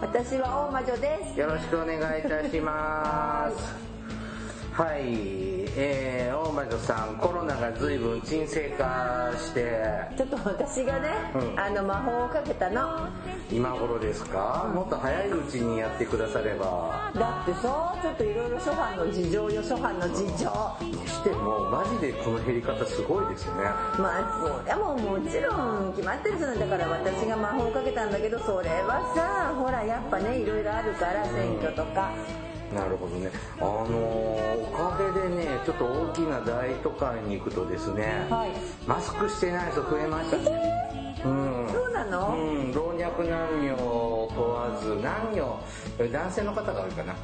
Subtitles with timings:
[0.00, 1.38] 私は大魔女です。
[1.38, 3.89] よろしくお願いいたします。
[4.80, 5.02] はい、
[5.76, 9.78] えー、大魔女さんコロナが随分沈静化して。
[10.16, 13.06] ちょっと私がね、うん、あの魔法をかけたの。
[13.52, 14.72] 今頃ですか？
[14.74, 17.12] もっと早いうちにやってくだされば。
[17.14, 20.26] だってさちょっといろいろ初版の事情よ初版の事情。
[20.80, 23.52] にしてもマジでこの減り方すごいですね。
[23.98, 26.58] まあいやもうもちろん決まってるじゃない。
[26.58, 33.30] だから私が魔法をかけたんだけどそれはさほらやっぱねいろいろあるから選挙とか、うんなるほどね。
[33.58, 38.50] あのおかげでねちょっと大きな大都会に行くとですね、はい、
[38.86, 47.14] マスクしてない人増えましたね、うん、そうなの、うん、老若男女問わず男女男性の方が多いかな、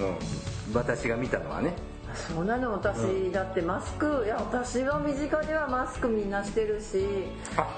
[0.00, 1.74] うん、私が見たのはね。
[2.14, 2.72] そうなの。
[2.72, 7.04] 私、うん、だってマスクいや私は身近ではマスクみんなしてるし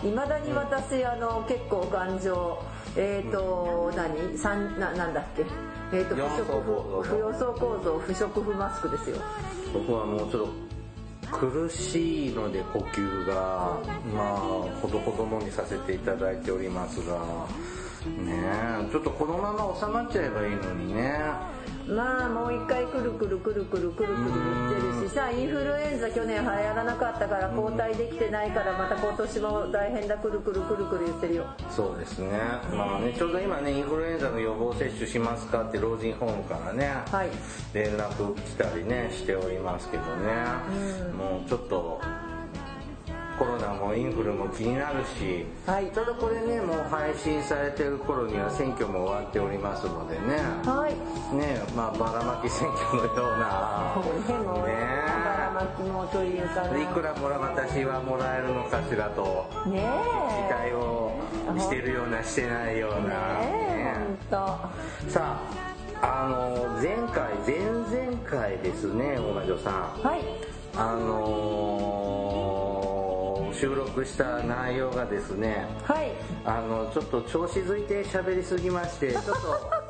[0.04, 2.62] いまだに私、あの結構頑丈。
[2.96, 4.38] えっ、ー、と、うん、何？
[4.38, 5.44] 三ななんだっけ？
[5.92, 9.16] えっ、ー、と不織布不要層構造不織布マスクですよ。
[9.72, 10.68] 僕はもうちょっと
[11.30, 13.78] 苦しいので呼吸が
[14.14, 14.36] まあ
[14.80, 17.18] ほどほどのにさせていただいておりますが
[18.06, 18.40] ね
[18.88, 21.20] えちょっとこのまま収まっちゃえばいいのにね
[21.88, 31.46] まあもう一回くるくるくるくるくるくる言ってるしさインフルエンザ去年流行らなかったから交代できてないからまた今年も大変だくるくるくるくる言ってるよ。
[31.70, 32.38] そうですね。
[32.74, 37.30] まあねちょうど今ねインフルエンザの予防接種しますかって老人ホームからね、はい、
[37.72, 40.10] 連絡来たりねしておりますけどね、
[41.10, 42.00] うん、もうちょっと
[43.38, 53.94] コロナもインフルも気になるし、はい、ちょうどこれねもう配信されてる頃には選挙も終わっておりますのでね、はい、ねまあばらまき選挙のような
[54.66, 54.78] ね。
[55.24, 59.86] ばらまきもというかいくらもら私はもらえるのかしらとね
[60.48, 61.14] 期待を
[61.58, 63.38] してるようなしてないような。
[63.38, 63.94] ね
[64.30, 64.60] さ
[66.00, 69.72] ああの前回前々回ですね大魔女さん。
[70.02, 70.20] はい。
[70.76, 72.27] あのー
[73.58, 76.12] 収録した内容がですね、はい、
[76.44, 79.87] あのちょっと調子づいて喋りすぎましてちょっと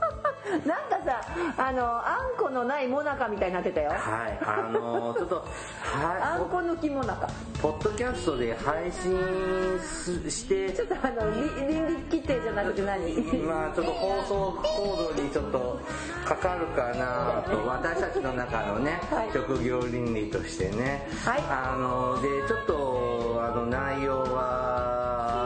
[0.51, 1.21] なんかさ
[1.57, 3.91] あのあんこのないもなかみたいになってたよ。
[3.91, 7.29] はいあのちょっとは あんこ抜きもなか
[7.61, 13.23] ポッドキャストで配信してちょっとあの倫理規定じゃなくて何？
[13.43, 15.81] まあちょっと放送コードにちょっと
[16.25, 24.69] かかるかなと私たちの中のね、はい、職業倫理としてね、はい、あのでちょっとあの内容は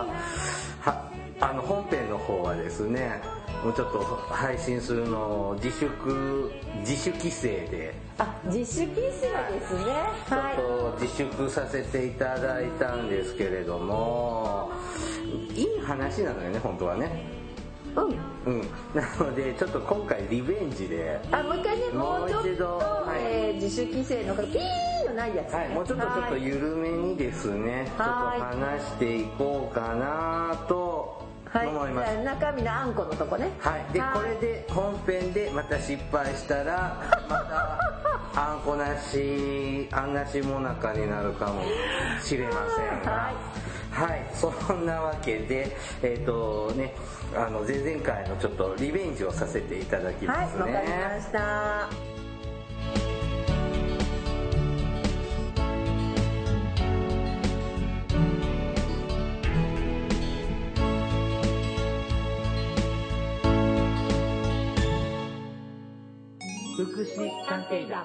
[0.02, 0.06] は
[1.42, 3.20] あの本編の方はですね
[3.64, 3.98] もうちょっと
[4.30, 7.94] 配信するのを自粛自主規制で。
[8.18, 9.92] あ自主規制ですね、
[10.28, 14.70] はい、ちょっと自粛させていただいたんですけれども
[15.54, 17.42] いい話なのよね本当はね。
[18.46, 18.60] うん、うん、
[18.94, 31.21] なのでちょっと今回リベンジであもう一回ねもうちょっと、はい、えー、自主規制のピーのないやつ、はい、もうちょっとちょっと緩めにですねちょっと話していこうかなと
[31.52, 32.22] はい、思います。
[32.22, 33.50] 中身のあんこのとこね。
[33.58, 33.92] はい。
[33.92, 36.96] でこれで本編でまた失敗したら
[37.28, 37.36] ま
[38.34, 41.62] たあんこなしあんなしもなかになるかも
[42.22, 43.32] しれませんが。
[43.90, 46.94] はい、そんなわけで、えっ、ー、とね、
[47.36, 50.62] あの前々回のちょっとリベンジをさせていただきますね。
[50.62, 52.11] はい、わかりました。
[67.12, 68.04] 祉探偵団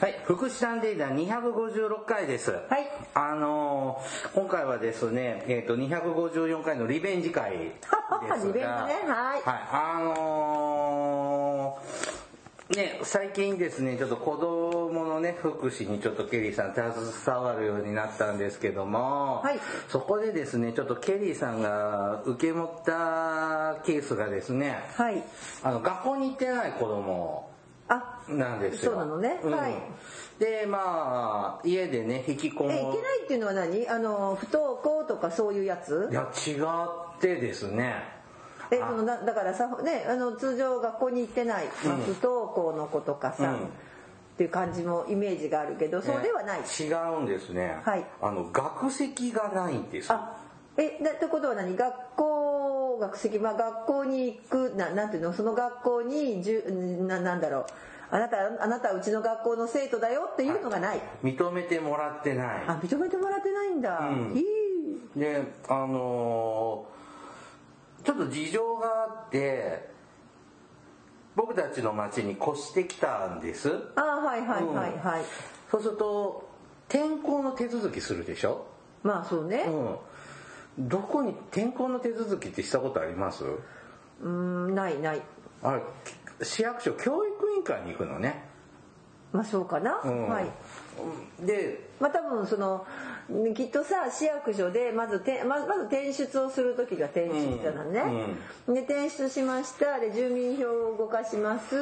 [0.00, 2.50] はい、福祉探偵団256回です。
[2.50, 2.90] はい。
[3.14, 8.00] あのー、今回はですね、えっ、ー、と、254回のリベンジ会ですが。
[8.42, 9.38] リベンジね、はい。
[9.38, 25.22] はい、あのー、ね、最近ですね、ちょっと子供のね、福祉にちょっとケリーさん携わるようになったんですけども、はい、そこでですね、ちょっとケリーさんが受け持ったケースがですね、はい、
[25.62, 27.51] あの、学校に行ってない子供
[28.28, 28.92] なんですよ。
[28.92, 29.40] そうなのね。
[29.44, 29.74] はい。
[30.38, 33.88] で、まあ、家でね、引きこもえ、いけないっていうのは何？
[33.88, 36.08] あの、不登校とかそういうやつ？
[36.10, 38.20] いや、違ってですね。
[38.70, 41.88] えそのだだからさ、ね、あの通常学校に行ってない不
[42.22, 46.60] 登校の子とかさ、っていう感じもイメージがあるけど、そうではない。
[46.60, 50.10] 違うんですね、はい、あの学籍がないんです。
[50.10, 50.38] あ
[50.78, 51.76] えだってことは何？
[51.76, 55.34] 学校学籍まあ学校に行くななんていうの？
[55.34, 57.66] その学校にじゅななんだろう
[58.14, 61.00] あなたあなたはうちの学校の生徒だよっていうのがない。
[61.24, 62.64] 認めてもらってない。
[62.66, 64.44] あ認めてもらってないんだ、うん、いい。
[65.18, 69.88] であのー、ちょっと事情があって
[71.34, 73.72] 僕たちの町に越してきたんです。
[73.96, 75.26] あはいはいはいはい、うん、
[75.70, 76.50] そうすると
[76.90, 78.66] 転校の手続きするでしょ？
[79.02, 83.42] まあそうね、うん、どこに転校の手続きってしたことあります？
[84.22, 85.22] うんないない。
[85.62, 85.80] あ
[86.42, 88.44] 市役所教育委員会に行くのね。
[89.32, 90.46] まあそうかな、うん、はい。
[91.40, 92.86] でまあ多分その
[93.54, 98.02] きっとさ市役所でまずてままず転出をする時が転出なのね、
[98.66, 100.00] うん、で転出しました。
[100.00, 101.76] で住民票を動かします、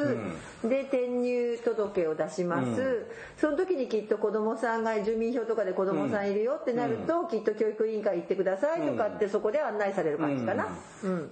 [0.63, 3.05] うん、で転入届を出します、うん、
[3.37, 10.67] その時にきっと子どもさんが住民票とかで子どもさんいるよってなると、きっと教育委員会行ってくださいとかってそこで案内される感じかな、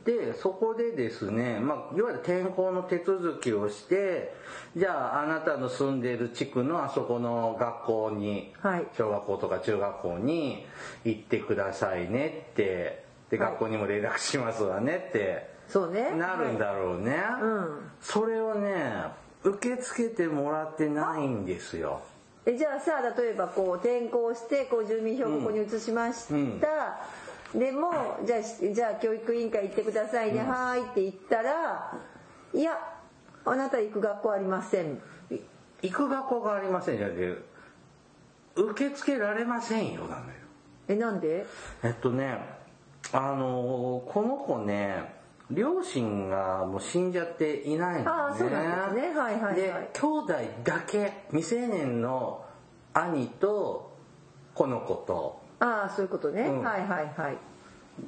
[0.06, 4.34] でそこでですね、まあ、いわゆる転校の手続きをして
[4.76, 10.66] じゃああなたの住んでいる地区のあそこの学校に、はい、小学校とか中学校に
[11.04, 16.12] 行ってくださいねってで、学校にも連絡しますわねってそうね。
[16.12, 19.04] なるんだろうね、はい、うん、それをね
[19.44, 22.02] 受け付けてもらってないんですよ。
[22.46, 26.62] えじゃあさ例えばこう転校してこう住民票ここに移しました、うん。
[27.54, 27.92] うん、でも
[28.26, 31.94] じゃあじゃあ教育委員会行ってくださいね、はいって言ったら
[32.54, 32.99] いや
[33.52, 35.00] あなた行く学校ありません。
[35.82, 37.08] 行く学校がありませんじゃ
[38.56, 40.32] 受け付けられませんよなのよ。
[40.88, 41.46] えなんで？
[41.84, 42.38] えっとね
[43.14, 45.18] あのこの子ね
[45.50, 48.06] 両親がもう死んじゃっていないのね。
[48.08, 49.18] あそうなんですね。
[49.18, 49.56] はいはいはい。
[49.56, 52.46] で兄弟だけ未成年の
[52.94, 53.98] 兄と
[54.54, 55.42] この子と。
[55.62, 57.38] ああそういうことね、うん、はいはいはい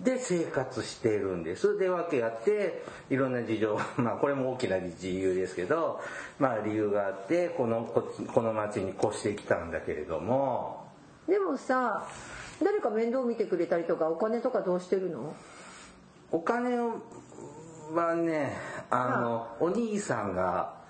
[0.03, 1.77] で生活しているんです。
[1.77, 5.99] で訳あっていろんな事情 まあこれも大きな理由ですけど
[6.39, 7.83] まあ理由があってこの
[8.33, 10.87] この町に越してきたんだけれども。
[11.27, 12.07] でもさ
[12.63, 15.33] 誰か面倒見てくれたりとかお金とかどうしてるの？
[16.31, 16.77] お金
[17.93, 18.57] はね
[18.89, 20.81] あの、お兄さんが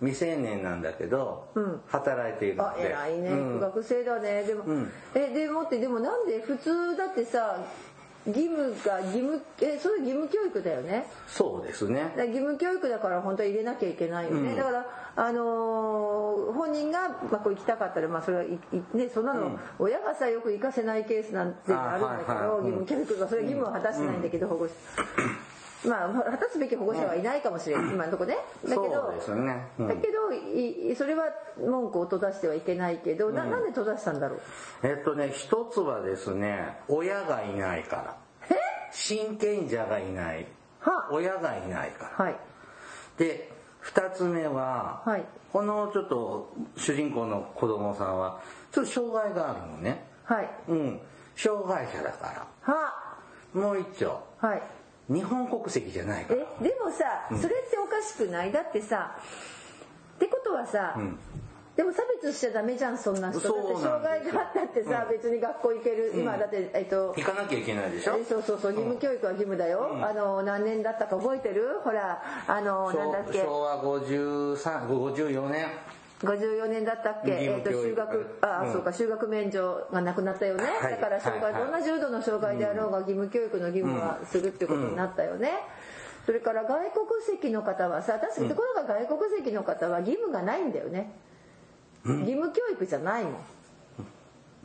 [0.00, 2.94] 未成年なんだけど、うん、働いているので。
[2.94, 4.44] あ偉いね、うん、学生だね。
[4.44, 7.62] でも、うん、えでもってでもなんで普通だってさ
[8.26, 11.06] 義務が義務えそれ義務教育だよね？
[11.26, 12.12] そうですね。
[12.16, 14.86] 義務教育だから本当は入れなきゃいけないよね、うん、だから
[15.16, 18.58] あのー、本人が学校行きたかったらまあそれはい
[18.94, 24.74] ねそんなの、親がさよく行かせないケースなんてあるんだけど、はいはい、義務教育がそれは義務を果たしてないんだけど、保護者
[25.86, 28.36] まあ果たすべき保護者はいないかもしれない、今のとこね。
[28.64, 31.24] だけどね、うん、だけどいそれは
[31.58, 34.40] 文句を閉ざしてはいけないけど、うん、ななんで閉ざしたんだろう？
[34.82, 38.16] えっとね一つはですね親がいないから。
[38.50, 38.54] え？
[38.92, 40.46] 親権者がいない。
[40.80, 41.08] は。
[41.10, 42.36] 親がいないから、はい、
[43.16, 43.50] で
[43.80, 48.40] 二つ目は、はい、このちょっと主人公の子供さんは
[48.72, 50.04] ちょっと障害があるのね。
[50.24, 50.50] はい。
[50.68, 51.00] うん。
[51.34, 52.74] 障害者だから。
[52.74, 52.92] は。
[53.54, 54.22] もう一丁。
[54.38, 54.62] はい
[55.12, 56.40] 日本国籍じゃないから。
[56.60, 58.52] えでもさ、それっておかしくない？
[58.52, 59.16] だってさ
[60.16, 61.18] ってことはさ、うん、
[61.76, 63.40] でも差別しちゃダメじゃんそんな人。
[63.40, 68.12] だって障害があったってさ、うん、別に学校行ける、今だってえっと行かなきゃいけないでしょ？
[68.28, 71.80] そうそうそう義務教育は義務だよ、あの何年だったか覚えてる？
[71.82, 73.40] ほらあのなんだっけ？
[73.40, 75.66] 昭和5354年
[76.20, 85.52] 54年だったっけ、えー、と修学あ、うん、そうか修学免除がなくなったよね、はい、だから障害、はい、どんな重度の障害であろうが義務教育の義務はするってことになったよね、
[86.26, 91.10] それから外国籍の方はさ確かにところが外国籍の方は義務がないんだよね、
[92.04, 93.32] 義務教育じゃないもん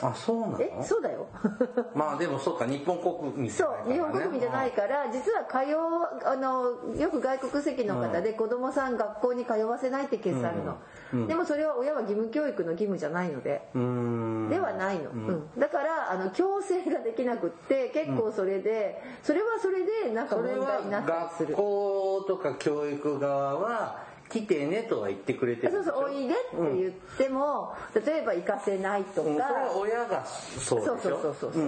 [0.02, 0.62] あそうなの？
[0.62, 1.28] えそうだよ。
[1.96, 10.78] まあでもそうか日本国民じゃないから、ね、そう日本国民じゃないから実は通うあのよく外国籍の方で子供さん学校に通わせないってケースあるの、
[11.14, 13.70] うん、でもそれは親は義務教育の義務じゃないので。
[13.74, 21.50] ではないの、うん、だからあの強制ができなくって結構それで、それはそれでなんか問題になったりする。
[21.50, 26.38] 学校とか教育側は来てねとは言ってくれてるそうそうおいでって
[26.78, 30.98] 言っても、うん、例えば行かせないとか、うん、それは親がそうでしょ？
[30.98, 31.62] そうそうそうそう、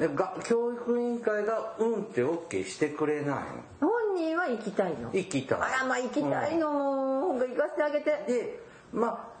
[0.00, 0.06] う。
[0.06, 0.14] ん。
[0.16, 3.88] が教育委員会がうんって OK してくれないの？
[3.88, 5.10] 本人は行きたいの？
[5.12, 5.58] 行きたい。
[5.60, 8.10] あらまあ行きたいの、うん、行かせてあげて。
[8.26, 8.60] で
[8.92, 9.32] まあ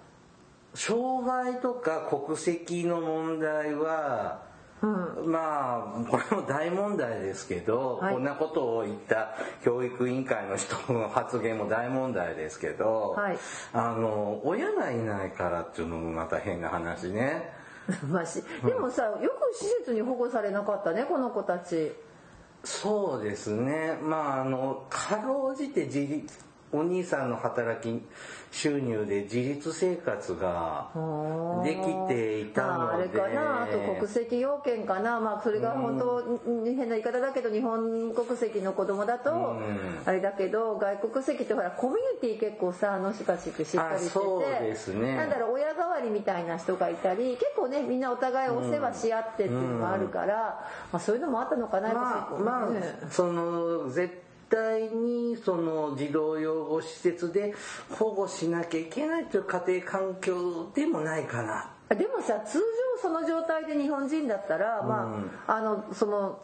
[0.74, 4.42] 障害とか国籍の問題は、
[4.82, 4.86] う
[5.26, 9.34] ん、まあこれも大問題ですけど、はい、こんなことを言った
[9.64, 13.38] 教育委員会の人の発言も大問題ですけど、はい、
[13.72, 17.62] あの親がいないからっていうのもまた変な話ね。
[18.08, 18.24] まあ、
[18.66, 21.92] でもさ、よく施設に保護されなかったねこの子たち。
[22.64, 23.98] そうですね。
[24.00, 28.02] まああのかろうじて自立お兄さんの働き
[28.52, 30.90] 収入で自立生活が
[31.64, 33.62] できていたので、あ、れかな。
[33.62, 35.18] あと国籍要件かな。
[35.20, 39.58] まあそれが本当、うん、変な言い方だけど日本国籍の子供だと
[40.04, 44.98] あれだけど外国籍ってほらコミュニティ結構さあの人たちってしっかりしてて。
[44.98, 45.16] ね。
[45.16, 54.12] なんだろう親代わりみたいな人がいたり結構ねみんなお互いお世話し合ってっていうのがあるから、まあ、そういうのもあったのかなまあ、まあ、その絶
[54.52, 57.54] 対にその児童養護施設で
[57.90, 61.70] 保護しなきゃいけないという家庭環境でもないかな。
[61.96, 62.58] でもさ通
[63.02, 66.40] 常その状態で日本人だったら、うん、まああのその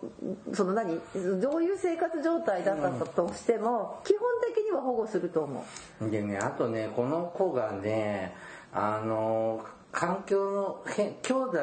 [0.53, 1.00] その何？
[1.41, 5.65] どういう生活状態だったとしても、うん、基本的には保護すると思
[6.03, 6.11] う。
[6.11, 8.35] でねあとねこの子がね
[8.73, 10.83] あの環境の
[11.23, 11.59] 兄弟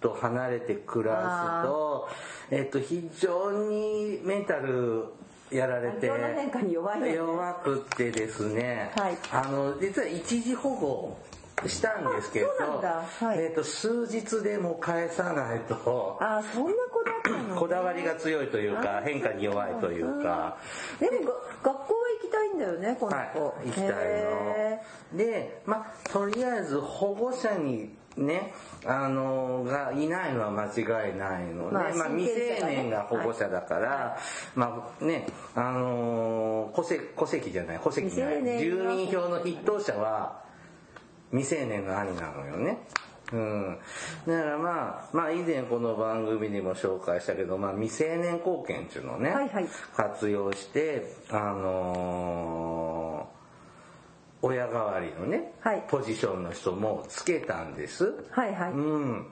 [0.00, 2.08] と離れて暮らすと、
[2.50, 5.06] えっと、非常にメンタル
[5.56, 6.06] やられて。
[6.72, 11.16] 弱弱くってですね、はい、あの実は一時保護
[11.66, 16.18] したんですけど、はい、えーと、数日でも返さないと。
[16.20, 20.56] あそんなこだね、こだわりが強いというか変化に弱いというか。
[21.00, 21.32] でも
[21.62, 21.84] 学校は
[22.22, 25.16] 行きたいんだよねこの子、はい、行きたいの。
[25.16, 28.54] でまあとりあえず保護者にね、
[28.86, 34.16] あのがいないのは間違いないので、まあ、まあ、未成年が保護者だから、は
[34.54, 38.58] い、まあね、あの戸籍戸籍じゃない戸籍じゃない。
[38.60, 40.44] 住民票の筆頭者は
[41.30, 42.78] 未成年の兄なのよね。
[43.32, 43.78] うん、
[44.26, 49.66] だからまあ、まあ以前この番組でも紹介したけど、まあ未成年貢献っていうのをね、はいはい、
[49.96, 53.33] 活用して、あのー
[54.44, 58.12] 親代わりのね、はい、ポジションの人もつけたんです。
[58.30, 58.72] はいはい。
[58.72, 59.26] うん。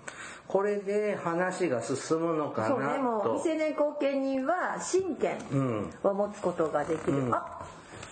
[0.49, 2.75] これで話が進むのかなと。
[2.77, 7.19] そうね、もう未成年後見人は親権を持つことができる。
[7.19, 7.61] うん、あ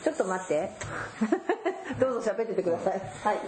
[0.04, 0.71] ちょっと待って。
[1.99, 3.00] どうぞ喋っててください。
[3.25, 3.38] はい。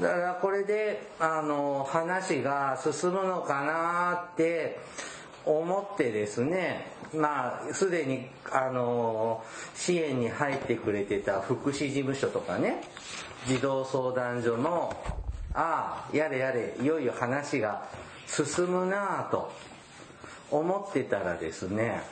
[0.00, 4.80] だからこれで、あの、話が進むのかなって
[5.44, 9.42] 思ってですね、まあ、すでに、あの、
[9.74, 12.82] 支援に入ってくれてた福祉事務所とかね、
[13.46, 14.94] 児童相談所の、
[15.54, 17.84] ああ、やれやれ、いよいよ話が
[18.26, 19.52] 進むなぁと
[20.50, 22.02] 思ってたらですね、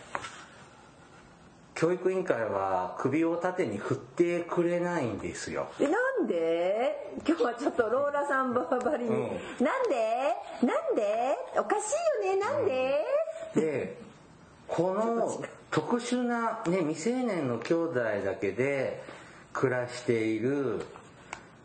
[1.74, 5.68] 教育委員会は首を縦に振ってくれないんですよ。
[5.80, 7.14] え、なんで？
[7.26, 10.36] 今日はちょっとローラさんばばりに、うん、なんで？
[10.62, 11.38] なんで？
[11.56, 11.94] おかし
[12.24, 12.40] いよね。
[12.40, 13.04] なんで、
[13.54, 13.96] うん、で、
[14.68, 19.02] この特殊な、ね、未成年の兄弟だけで
[19.54, 20.84] 暮らしている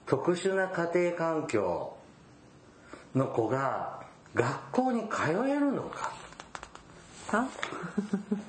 [0.05, 1.95] 特殊な家庭環境
[3.15, 4.01] の子が
[4.35, 6.13] 学校に通えるのか？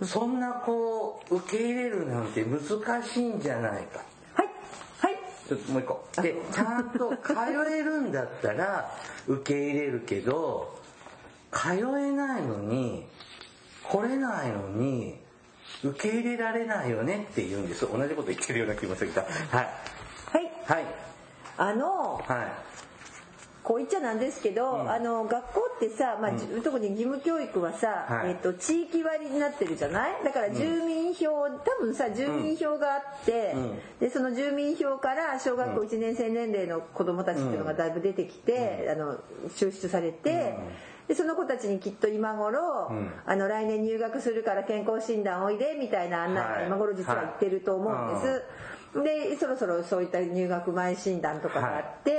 [0.05, 4.01] そんな子を受け入れるなんて難しいんじゃないか。
[4.35, 4.49] はい
[5.01, 5.17] はい。
[5.49, 6.07] ちょっともう一個。
[6.23, 7.35] でちゃんと通
[7.73, 8.91] えるんだったら
[9.27, 10.79] 受け入れるけど
[11.53, 11.77] 通え
[12.13, 13.09] ないのに
[13.83, 15.19] 来れないのに
[15.83, 17.89] 受け入れられないよねって言うんです。
[17.91, 19.69] 同じこと言ってるような気もするがはい。
[20.33, 20.53] はい。
[20.67, 20.85] はい
[21.59, 22.47] あの、はい、
[23.63, 30.25] こう言っちゃなんですけど、うん、あの学校ってさ、まあ、うん、特に義務教育はさ、はい、えーと、地域割になってるじゃない？
[30.25, 33.55] だから住民票、うん、多分さ住民票があって、
[33.99, 39.17] でその住民票から小学校1年生年齢の子どもたちっていうのがだいぶ出てきて、あの
[39.57, 40.55] 抽出されて。
[41.09, 48.27] でその子たちにきっと今頃、うん、あの来年入学するから健康診断おいでみたいな案内が今頃実は言ってると思うんです。
[48.27, 48.43] はい
[49.03, 52.11] でそろそろそういった入学前診断とかがあって、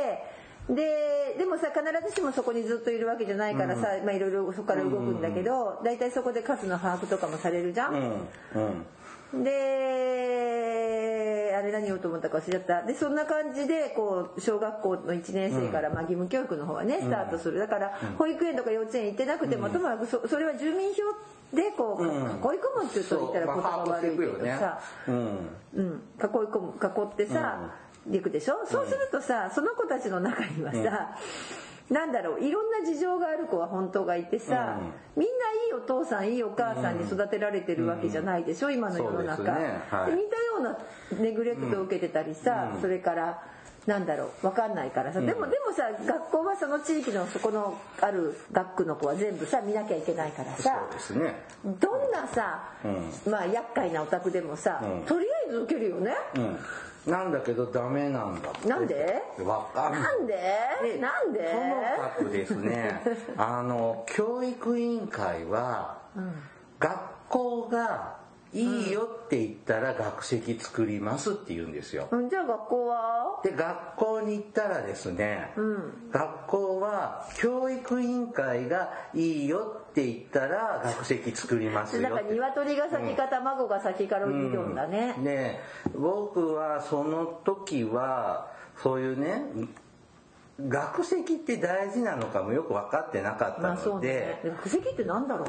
[0.69, 7.93] はい、ででもさ必ずしもそこにずっといるわけじゃないからさ、うん、まあいろいろそこから動くんだけど大体、そこで数の把握とかもされるじゃん。
[7.93, 8.86] うんうん、
[9.34, 11.07] で
[11.57, 12.84] あれ何言おうと思ったか忘れちゃった。
[12.84, 17.60] でそんな感じでこう小学校の1年生から、まあ、義務教育の方はねスタートする。
[17.60, 21.01] だから保育園とか幼稚園行ってなくても、ともかくそそれは住民票
[21.55, 27.74] でこう、囲い込むって言うと言ったら言葉悪いけどさ、うん、囲い込む囲ってさ、
[28.10, 31.17] 行くでしょ、そうするとさその子たちの中にはさ、
[31.89, 34.77] なんだろういろんな事情がある子は本当がいてさ、
[35.15, 39.82] みんないいいお父さんいいお母さんに育てられてるわけじゃないでしょ、今の世の中、ね。
[39.89, 40.77] はい、似たような
[41.20, 43.41] ネグレクトを受けてたりさ、それから
[43.86, 52.70] なんだろう分かんないからさ、でもでもさ学校はその地域のそこのある学区の子は全部さ見なきゃいけないからさそうです、ね、どんなさ、
[53.29, 56.12] まあ厄介なお宅でもさ、とりあえず受けるよね。
[57.07, 58.51] なんだけどダメなんだ。
[58.67, 59.21] なんで？
[59.39, 60.01] わかんない。
[60.01, 60.97] なんで？
[60.99, 61.39] なんで？
[61.39, 63.01] ともかくですね。
[63.37, 65.99] あの教育委員会は、
[66.79, 66.97] 学
[67.29, 68.17] 校が
[68.53, 72.07] いいよって言ったら学籍作りますって言うんですよ。
[72.11, 73.39] うん、じゃあ学校は？
[73.43, 85.15] で、学校に行ったらですね、うん、学校は教育委員会がいいよって言ったら学籍作りますよだから鶏が先か卵が先かの理論だね。
[85.17, 85.59] うん、ね
[85.97, 89.41] 僕はその時は、そういうね、
[90.67, 95.45] 学籍って大事なのかもよく分かってなかったので、まあね、学籍って何だろ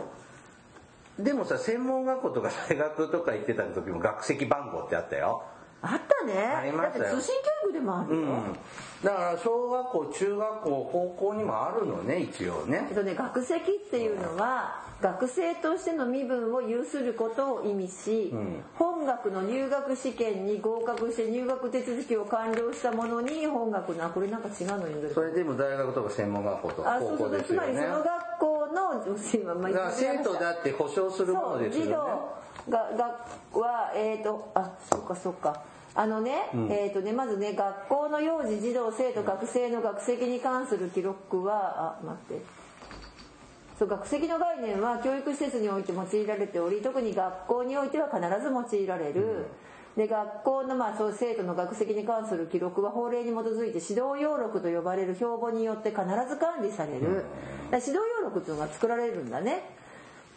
[1.18, 1.22] う？
[1.22, 5.42] でもさ専門学校とか大学とか行ってた時も学籍番号ってあったよ
[5.80, 6.35] あったね。
[6.35, 7.04] ありましたよ。
[7.04, 8.56] だって通信教育でもあるよ、うん、
[9.02, 12.87] だから小学校中学校高校にもあるのね一応ね。
[12.88, 27.68] えっとね学籍っていうのは、学生としての身分を有することを意味し、うん、本学の入学試験に合格して入学手続きを完了したものに本学なこれなんか違うのにそれでも大学とか専門学校とか高校ですよね。
[27.73, 32.38] つまりその学校の女性は、まあ、生徒だって保証するものですよね
[32.68, 33.26] がが
[33.58, 35.62] はえっ、ー、とあそっかそっか。
[35.94, 42.68] あのね、うん、えっ、ー、とねまずね学校の幼児児童生徒学生の学籍に関する記録はあ待って。
[43.78, 49.46] そう学籍の概念は教育施設において用いられており特に学校においては必ず用いられる、
[49.96, 57.14] うん、で学校のまあそう生徒の学籍に関する記録は法令に基づいて指導要録と呼ばれる標語によって必ず管理される、うん、
[57.66, 59.70] 指導要録というのが作られるんだね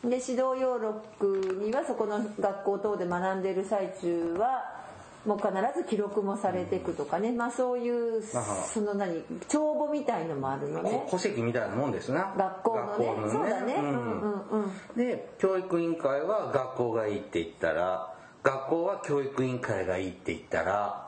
[0.03, 4.81] で指導要録にはそこの学校等で学んでいる最中は
[5.25, 11.07] もう必ず記録もされていくとかね、まあそういうその何帳簿みたいのもあるのね。
[11.11, 12.33] 戸籍みたいなもんですな。
[12.35, 18.11] 学校のね、ね、そうだね、うんうんうん、で教育委員会は学校がいいって言ったら
[18.41, 21.07] 学校は教育委員会がいいって言ったら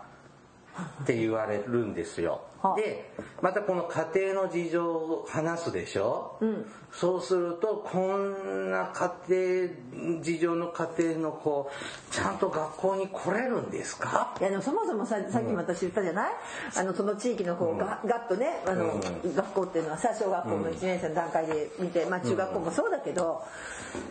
[1.01, 2.41] って言われるんですよ
[2.75, 11.69] でまたこの家庭の事情を話すでしょ、うん、そうするとこんな家庭事情の家庭の子
[12.11, 14.35] ちゃんと学校に来れるんですか？
[14.39, 16.31] いやでもそもそもささっきも私言ったじゃない、
[16.73, 23.43] うん、あのその地域の方が、うん、ガッとねあの、うん、学校っていうのはさ小学校の1年生の段階で見て、まあ、中学校もそうだけど、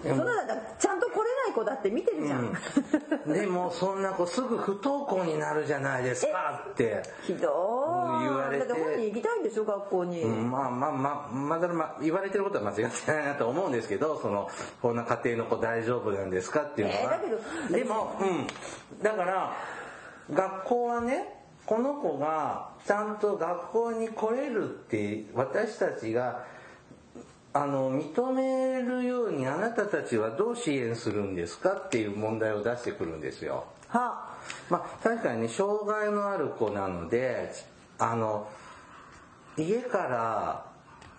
[0.02, 0.24] その
[0.78, 2.52] ちゃんと来れない子だって見てるじゃん、
[3.26, 7.02] でもそんな子すぐ不登校になるじゃないですかって。
[7.22, 7.48] ひど
[7.80, 7.81] い
[8.20, 14.48] 言われてだって本人行きたいんでしょ学校に、まあまあまあまだまあ言われてることは間違ってないなと思うんですけどその
[14.80, 18.46] こんな家庭の子大丈夫なんですかっていうのは、えー、だけどでもうん
[19.02, 19.56] だから
[20.32, 26.44] 学校はねこの子がちゃんと学校に来れるって私たちが
[27.54, 33.64] あの認めるようにあなたたちはどう支援するんですかっていう問題を出してくるんですよ。
[33.88, 34.36] は
[34.70, 37.52] まあ確かにね障害のある子なので
[37.98, 38.48] あの
[39.56, 40.64] 家から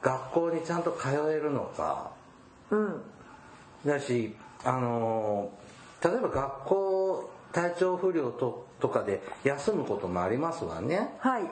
[0.01, 2.12] 学校にちゃんと通えるのか、
[2.71, 3.01] うん、
[3.86, 5.51] だしあの
[6.03, 11.43] 例えば学校体調不良ととかで休むこともありますわね、はい、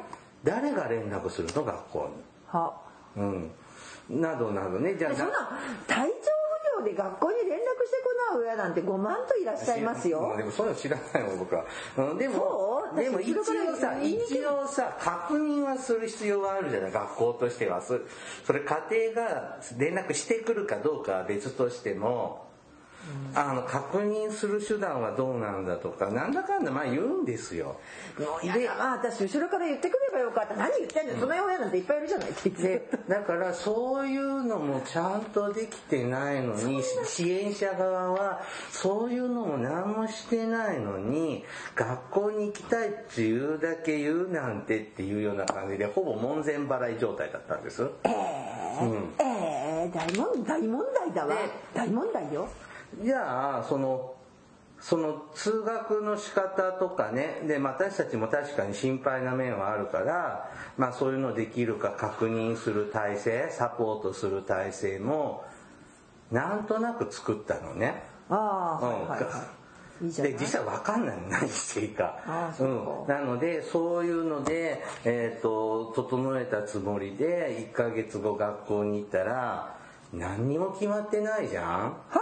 [0.43, 1.63] 誰が連絡するの？
[1.63, 2.23] 学校に。
[2.47, 2.81] は、
[3.15, 3.51] うん、
[4.09, 4.95] などなどね。
[4.95, 5.33] じゃあそんな
[5.87, 6.15] 体調
[6.75, 10.35] 不良で学校に連絡してこない親なんて5万といらっしゃいますよ。
[10.37, 11.65] でもそういうの知らないもん僕は、
[11.97, 13.43] うん、でもでも一応
[13.75, 17.81] さ一応さ確認はする必要はあるじゃない学校としては。
[17.81, 22.50] それ家庭が連絡してくるかどうかは別としても
[23.33, 27.79] あの確認する手段はどうなんだとかなんだかんだまあ言うんですよ。
[28.43, 30.55] であ私後ろから言ってくればよかった。
[30.55, 32.49] 何言ってんの、うん、その親なんていっぱいいるじゃないって。
[32.49, 41.43] 言ってだからそういうのもちゃんとできてないのに支援者側はそういうのも何もしてないのに
[41.75, 47.89] 学校に行きたいっていうだけ言うなんてっていうような感じでほぼ門前払い状態だったんです。
[48.03, 51.35] ええー、うん、ええー、大問大問題だわ。
[51.73, 52.47] 大問題よ
[52.99, 54.15] じゃあその
[54.79, 65.45] その通学の仕方とかねで私たちも確かに心配な面はあるから、まあ、そういうのできるか確認する体制サポートする体制も
[66.31, 68.03] なんとなく作ったのね。
[68.29, 69.61] ああ、うん、はいはい
[70.01, 72.17] で実際分かんない何していいか。
[72.59, 79.75] うん、なのでそういうので、えーと、と整えたつもりで1ヶ月後学校に行ったら
[80.11, 81.65] 何にも決まってないじゃん。
[82.09, 82.20] は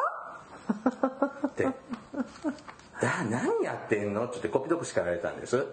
[1.48, 4.26] ってだ何やってんの？
[4.26, 5.66] ってコピドク叱られたんです。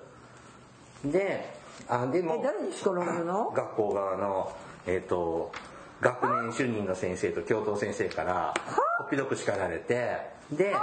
[1.04, 1.54] で
[1.88, 3.50] あでも誰に叱られるの？
[3.50, 4.52] 学校側の
[4.86, 5.52] えっ、ー、と
[6.00, 8.54] 学年主任の先生と教頭先生から
[8.98, 10.18] こっぴどく叱られて
[10.52, 10.74] で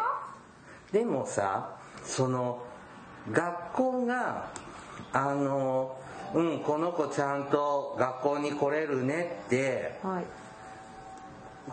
[0.92, 2.64] でもさその
[3.32, 4.50] 学校が
[5.14, 5.98] あの
[6.34, 10.26] うんこの子ちゃんと学校に来れるねって、はい、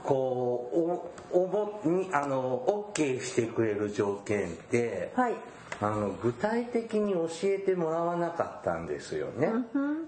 [0.05, 0.71] こ
[1.33, 5.35] うおおぼにあの OK してくれる条件って、はい
[5.83, 9.49] あの具体的に教えてもらわなかったんですよね。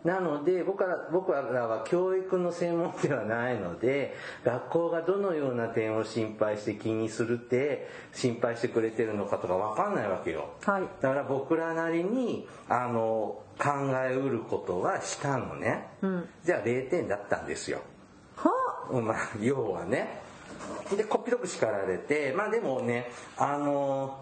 [0.05, 4.15] なので僕ら僕らは教育の専門ではないので
[4.45, 10.51] 学校がどのような点を心配して気にするって心配してくれてるのかとか分かんないわけよ。
[10.63, 13.71] はい、だから僕らなりにあの考
[14.11, 15.89] えうることはしたのね。
[16.03, 17.81] うん、じゃあ0点だったんですよ。
[18.37, 20.23] はまあ要はね。
[20.97, 24.22] でこっぴどく叱られてまあでもねあの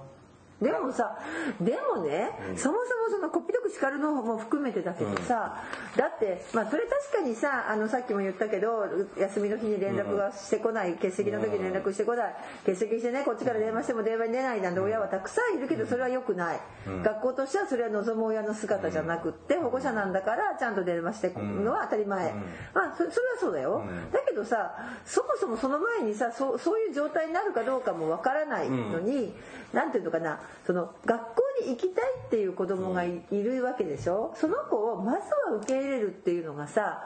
[0.61, 1.19] でもさ
[1.61, 5.57] でもね、うん、そもそもそのこっぴどく叱るのも含めてだけどさ、
[5.95, 8.85] うん、だってまあそれ確かにさあのさっきも言ったけど
[9.19, 12.35] 休みの日に連絡がしてこない、欠席の時に連絡してこない
[12.67, 16.61] 欠席してねこっちから電話しても電話に出ないなんて親はたくさんいるけどそれは良くない、
[17.03, 22.35] 学校としてはそれは望む親の姿じゃなくって保護者なんだからちゃんと電話してくのは当たり前、
[22.75, 24.75] まあそれはそうだよ、だけどさ
[25.07, 29.33] そもそもその前にさそそういう状態になるかどうかもわからないのに、
[29.73, 34.33] 何ていうのかなその学校に行きたいっていう子供がい,、るわけでしょ？
[34.37, 35.19] その子をまず
[35.51, 37.03] は受け入れるっていうのがさ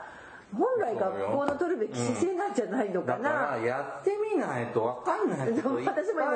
[0.57, 5.93] 本来学校の取るべき姿勢なんじゃないのかな、うん、だからやってみないと分かんない私も今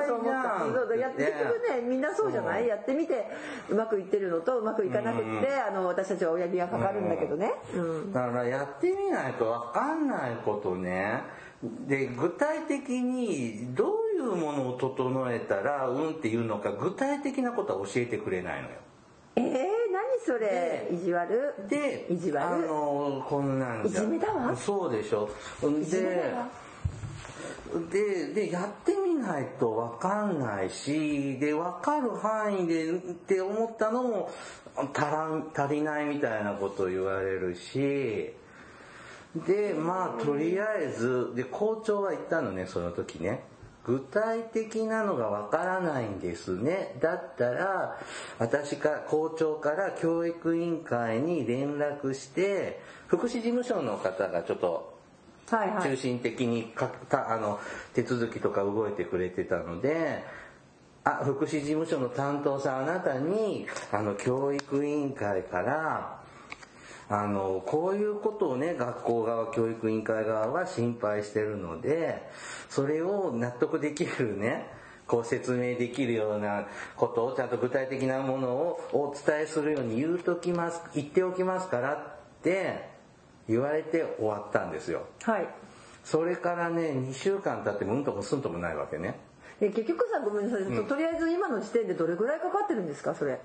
[0.06, 0.58] そう思った。
[0.58, 1.88] そうやって結局ね。
[1.88, 3.28] みんなそうじゃない、やってみて
[3.68, 11.22] うまくいってるのとうまくいかなくって、うん、あの私たちは親指がかかるんだけどね、うん、だからやってみないと分かんないことね
[11.62, 18.74] で具体的にどういうものを整えたらうんっていうのか具体的なことは教えてくれないのよ。
[19.36, 20.88] えー、何それ？
[20.92, 21.54] 意地悪？
[21.68, 22.46] で意地悪？
[22.46, 24.56] あのこんなんいじめだわ？
[24.56, 25.28] そうでしょ。
[25.90, 26.32] で
[27.90, 32.94] ででやってみないと分かんないしで分かる範囲でっ
[33.26, 34.30] て思ったのも
[34.94, 38.32] 足らん足りないみたいなことを言われるし
[39.46, 43.42] でまあとりあえずで校長は言ったのねその時ね。
[43.84, 46.94] 具体的なのがわからないんですね。
[47.00, 47.98] だったら
[48.38, 54.98] 私か校長から教育委員会に連絡して福祉事務所の方がちょっと
[55.46, 57.58] 中心的にかたあの
[57.94, 60.22] 手続きとか動いてくれてたので
[61.04, 66.17] あ福祉事務所の担当さんあなたにあの教育委員会から
[67.10, 72.22] あのこういうことをね学校側教育委員会側は心配してるので
[72.68, 74.66] それを納得できるね
[75.06, 76.66] こう説明できるような
[76.96, 81.98] ことをちゃんと具体的なものをお伝えするように言うときます言っておきますからっ
[82.42, 82.90] て
[83.48, 85.06] 言われて終わったんですよ。
[85.22, 85.48] はい。
[86.04, 89.18] それからね2週間経ってもうんともすんともないわけね。
[89.60, 93.40] 結局さごめんなさい、うん、とりあえず今の時点でどれぐらいかかってるんですかそれ？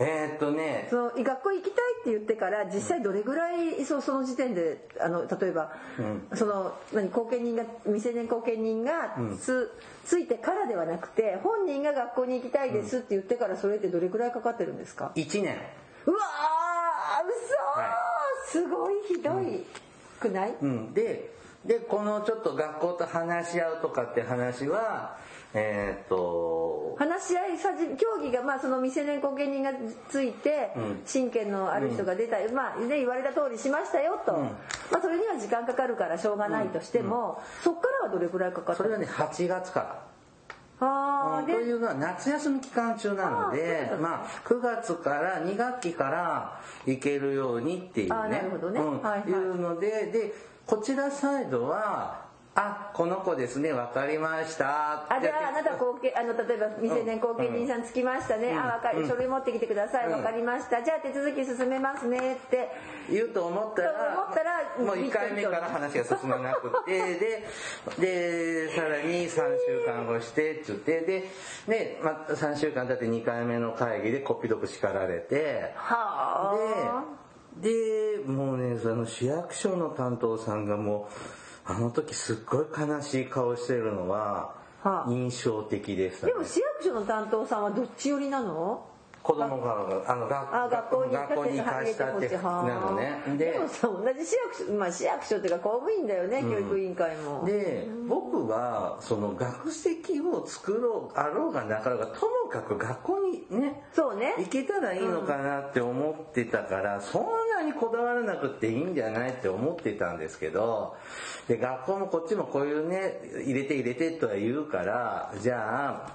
[0.00, 0.88] えー、っとね。
[0.88, 6.02] その学校行きたいって言ってから実際どれぐらい、そその時点であの例えば、う
[6.34, 9.68] ん、その何後見人が未成年後見人がつうん、
[10.06, 15.58] ついてからではなくて本人が学校に行きたいですって言ってからそれってどれぐらいかかってるんですか？1年。
[16.06, 17.90] うわー嘘、はい、
[18.46, 19.66] すごいひどい
[20.18, 21.30] くない、うん、で
[21.64, 25.18] でこのちょっと学校と話し合うとかって話は
[25.52, 29.72] えー、っと話し合いさじ協議がまあその未成年後見人が
[30.08, 30.70] ついて、
[31.06, 40.10] 親権のある人が出た、うん、まあね言われた通りしましたよと、うん、まあそれには時間かかるからしょうがないとしても、そっからはどれくらいかかったそれはね8月から。
[40.82, 48.14] あというのは夏休み期間中なのでまあ、9月から2学期から行けるようにっていうね。
[48.14, 49.02] なるほどね、うん。
[49.02, 50.34] はいはい、いうのでで
[50.66, 52.29] こちらサイドは
[52.60, 53.72] あこの子ですね。
[53.72, 55.06] 分かりました。
[55.08, 60.82] あじゃああなた後継あの例えば未成年後継人さんつきましたね、うん、あ分かり書類持ってきてください、うん、分かりました。
[60.82, 62.68] じゃあ手続き進めますねって。
[63.08, 67.46] 言うと思ったら思ったらもう1回目から話が進まなくてで
[67.98, 71.30] でさらに3週間後してっつってで
[71.66, 77.04] で、まあ、3週間経って2回目の会議でこっぴどく叱られてはあ。
[77.60, 84.54] ででもうねその市役所の担当さんがもうあの時すっごい悲しい顔してるのは
[85.08, 88.89] 印象的でした、ね、でも市役所の担当さんはどっち寄りなの？
[89.22, 92.40] 子供があの学校に学校に行かしたってな
[92.80, 93.22] のね。
[93.36, 97.44] でもさ同じ市役所まあ市役所っていうか公務員だよね、うん、教育委員会も。
[97.44, 103.18] で僕はその学籍を作ろうあろうがなかろうがともかく学校
[103.50, 104.34] にねそうね。
[104.38, 107.22] 行けたらいいのかなって思ってたから、うん、そん
[107.54, 110.96] なにこだわらなくていいんじゃないって思ってたんですけど
[111.46, 116.06] で学校もこっちもこういうね入れて入れてとは言うからじゃ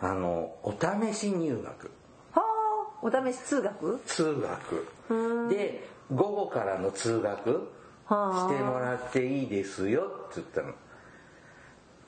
[0.00, 1.90] ああのお試し入学。
[1.90, 2.03] はあ
[3.04, 4.00] お試し通学？
[4.06, 4.34] 通
[5.10, 5.50] 学。
[5.50, 7.70] で午後からの通学
[8.08, 10.72] してもらっていいですよって言ったの。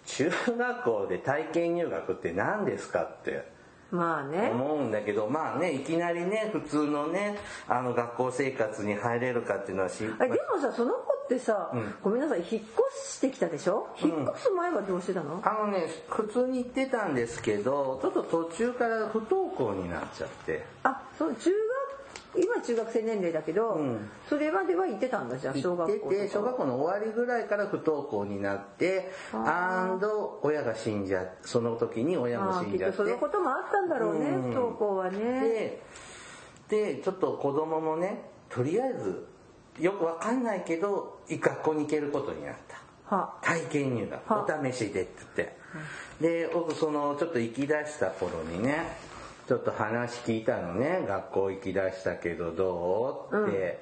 [0.06, 3.46] 中学校で体験入学って何ですかって
[3.90, 4.50] まあね。
[4.50, 7.37] 思うんだけどまあねいきなりね普通のね
[7.68, 12.62] あの学校生活に入れるかっていうのは心配でもさその子ってさ、うん、ごめんなさい引っ越
[13.12, 13.88] してきたでしょ？
[14.00, 20.64] 引っ越す前はどうしてたの、あのね普通に行ってたんですけどちょっと途中から不登校になっちゃって。
[20.84, 21.50] あそう中
[22.38, 32.96] 今中学生年齢だけど、うん、それまでは行ってたんだじゃあ小学校小学校の終わりぐらいから不登校になってアンド親が死んじゃその時に親も死んじゃって。
[32.98, 35.18] そのこともあったんだろうね、うん、不登校はね。
[35.40, 35.82] で
[36.68, 39.26] でちょっと子供もねとりあえず
[39.80, 42.76] よくわかんないけど学校に行けることになった。
[43.40, 45.56] 体験入学お試しでって言って。
[46.20, 48.96] で僕そのちょっと行き出した頃にね
[49.46, 51.04] ちょっと話聞いたのね。
[51.06, 53.80] 学校行きだしたけどどうって、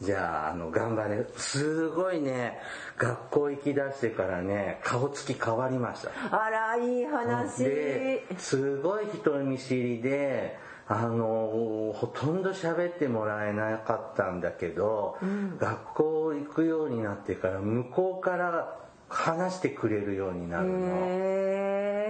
[0.00, 1.24] うん、じゃああの頑張れ。
[1.36, 2.58] すごいね。
[2.98, 6.10] 学校行きだしてからね顔つき変わりました。
[6.32, 8.22] あらいい話。
[8.38, 20.78] すごい人見知りであのほとんど喋ってもらえなかったんだけど、うん、学校行くようになってから向こうから話してくれるようになるの。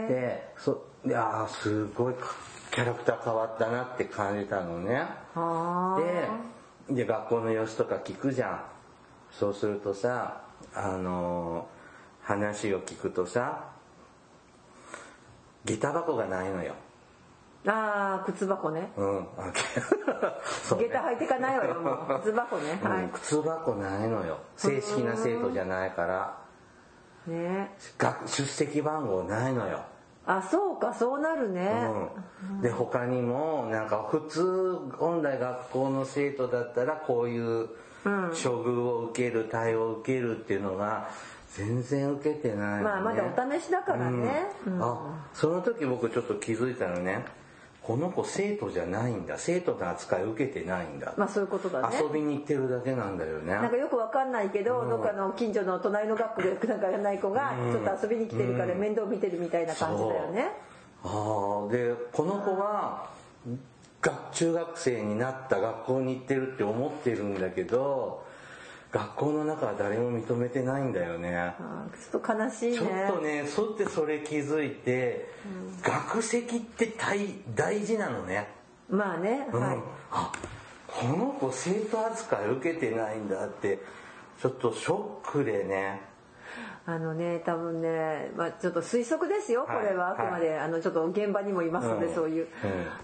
[0.09, 2.15] でそいやすごい
[2.71, 5.07] キャラクター変わったなって感じたのね。
[6.89, 8.61] でで学校の様子とか聞くじゃん。
[9.31, 10.43] そうするとさ
[10.75, 11.67] あの
[12.23, 13.71] 話を聞くとさ
[15.65, 16.75] 下駄箱がないのよ
[17.67, 18.93] ああ靴箱ね。
[18.97, 19.21] うん。
[19.21, 19.27] ね、
[20.63, 22.21] 下駄履いてかないわよもう。
[22.23, 24.39] 靴箱ね、はい、靴箱ないのよ。
[24.57, 26.39] 正式な生徒じゃないから。
[27.27, 27.75] ね。
[28.27, 29.81] 出席番号ないのよ。
[30.27, 31.89] あそうかそうなるね、
[32.51, 37.69] うん、で他にもなんか普通本来学校の生徒だったらこういう
[38.05, 41.09] 処遇を受ける対応を受けるっていうのが
[41.55, 47.25] 全然受けてない、ね、まあまだお試しだからね、うん、あその時僕ちょっと気づいたのね
[47.87, 49.39] この子生徒じゃないんだ。
[49.39, 51.15] 生徒の扱い受けてないんだ。
[51.17, 51.97] まあそういうことだね。
[52.03, 53.53] 遊びに行ってるだけなんだよね。
[53.53, 60.51] なんかよくわかんないけど、うん、どっかの近所の隣の学校で なんかやない子がちょっと遊びに来てるから面倒見てるみたいな感じだよね、
[61.05, 61.07] う。
[61.07, 63.07] ん、ああでこの子は
[64.33, 68.26] 中学生になった学校に行ってるって思ってるんだけど
[68.97, 71.55] 学校の中は誰も認めてないんだよね。
[72.11, 72.79] ちょっと悲しいね。
[72.79, 77.19] ちょっとねそってそれ気づいて、うん、学籍って大
[77.55, 78.49] 大事なのね。
[78.89, 79.79] まあね、うん、はい。
[80.11, 80.33] あ
[80.87, 83.81] この子生徒扱い受けてないんだって
[84.41, 86.01] ちょっとショックでね
[86.89, 90.11] あのね多分ね、まあ、ちょっと推測ですよこれは。
[90.11, 92.49] あくまで、はい、あのちょっと現場にもいますので、うん、そういう、うん、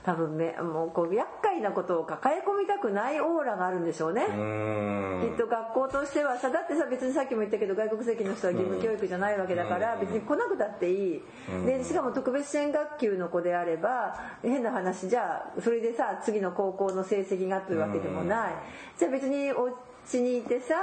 [0.04, 4.22] 多分ねもうこう厄介なことを抱え込みたくないオーラがあるんでしょうね。
[4.22, 11.22] きっと学校としてはさだってさ別にさっきも言ったけど外国籍の人は義務教育じゃないわけだから、別に来なくたっていい。
[11.66, 18.52] でしかも特別支援学級の子であれば変な話じゃあそれでさ次の高校の成績がというわけでもない。
[18.96, 19.64] じゃあ別にお
[20.06, 20.74] 家にいてさ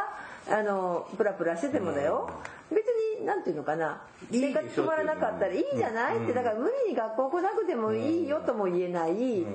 [0.52, 2.30] あのプラプラしててもだよ、
[2.71, 2.86] 別
[3.19, 4.01] に何ていうのかな
[4.32, 6.17] 生活止まらなかったらいいじゃない？
[6.17, 9.45] ってだから無理に学校来なくてもいいよとも言えない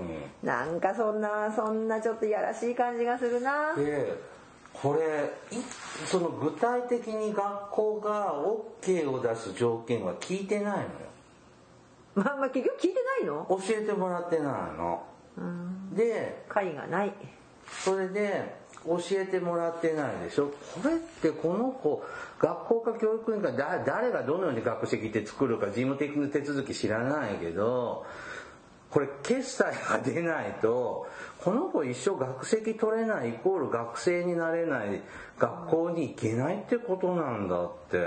[0.42, 3.74] なんかそんなそんなちょっといやらしい感じがするな。
[3.76, 4.34] で
[4.72, 5.32] これ
[6.06, 8.34] その具体的に学校が
[8.82, 10.88] OK を出す条件は聞いてないのよ。
[12.16, 13.46] まあまあ結局聞いてないの？
[13.48, 14.44] 教えてもらってない
[14.76, 15.02] の。
[15.92, 17.12] で会がない。
[17.68, 20.48] それで教えてもらってないでしょ？
[20.48, 22.02] これってこの子
[22.38, 28.04] 学校か教育委員会誰がどのように学籍って作るか事務的な手続き知らないけど
[28.90, 31.08] これ決済が出ないと
[31.42, 35.02] この子一生学籍取れないイコール学生になれない
[35.38, 37.98] 学校に行けないってことなんだって。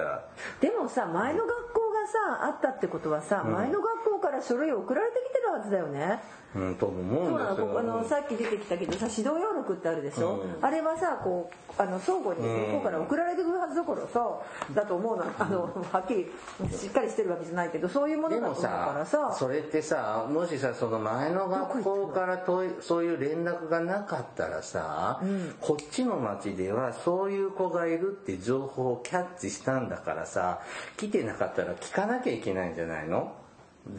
[0.62, 6.20] でもさ前の学校がさあったってことはさ、前の学校から書類送られてきてるるはずだよね。
[6.56, 7.78] うん、と思うんですよ。
[7.78, 14.40] あのさっき出てきたけどさ指導要録ってあるでしょ、うん、あれはさこうあの相互に向こうから送られてくるはずだからさ
[14.74, 15.26] だと思うの。
[15.38, 16.32] あのはっきり
[16.72, 19.36] しっかりしてるわけじゃないけどそういうものだとからさ。
[19.38, 30.62] それってさもしさその前の学校からとそういう連絡がなかったらさ、うん、こっちの町ではそういう子がいるって情報をキャッチしたんだからさ
[30.96, 33.34] 来てなかったら聞かなきゃいけないんじゃないの？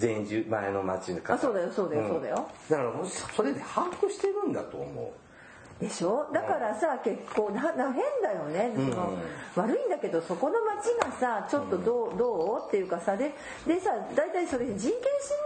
[0.01, 1.35] 前住前の町の方。
[1.35, 2.48] あそうだよそうだよ、そうだよ。
[2.70, 2.92] だから
[3.37, 5.09] それで把握してるんだと思う。
[5.81, 6.27] でしょ？
[6.33, 9.16] だからさ結構なな変だよね、その、
[9.55, 13.33] 悪いんだけどそこの町がさちょっとどう,、どうっていうかさで
[13.64, 14.98] でさ大体それ人権侵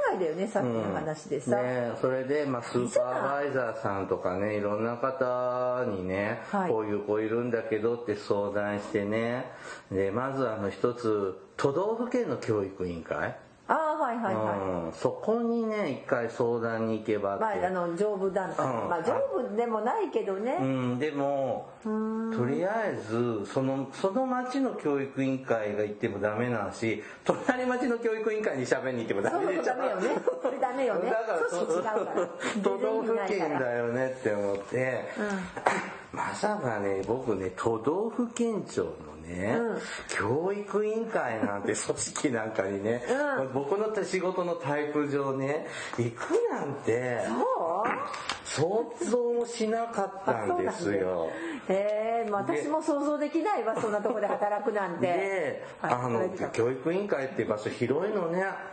[0.09, 9.45] 害だよねさっきの話でさ、ね、それで、まあ、スーパーバイザーさんとかねいろんな方にね、はい、こういう子いるんだけどって相談してね。
[9.91, 13.37] でまずあの一つ都道府県の教育委員会
[13.69, 20.59] ああはいはいはい、うん、そこにね一回相談に行けばまああの丈夫団体、うん、まあ丈夫でもないけどね。
[20.61, 20.99] うん。
[20.99, 29.65] でもとりあえずそのその町の教育委員会が行ってもダメなし隣町の教育委員会に喋りに行ってもダメでしょ。
[29.65, 30.09] ダメよね。
[30.43, 32.29] それダメよねだから。
[32.63, 35.05] 都道府県だよねって思って、
[36.13, 43.03] うん、まさかね僕ね都道府県庁のね、うん、教育委員会なんて組織なんかにね、
[43.41, 45.67] うん、僕の仕事のタイプ上ね
[45.99, 47.21] 行くなんて
[48.45, 51.31] 想像もしなかったんですよ。
[51.69, 55.07] へえ、まあ、私も想像できないわそんなとこで働くなんて。
[55.07, 58.72] で、あの教育委員会っていう場所広いのね。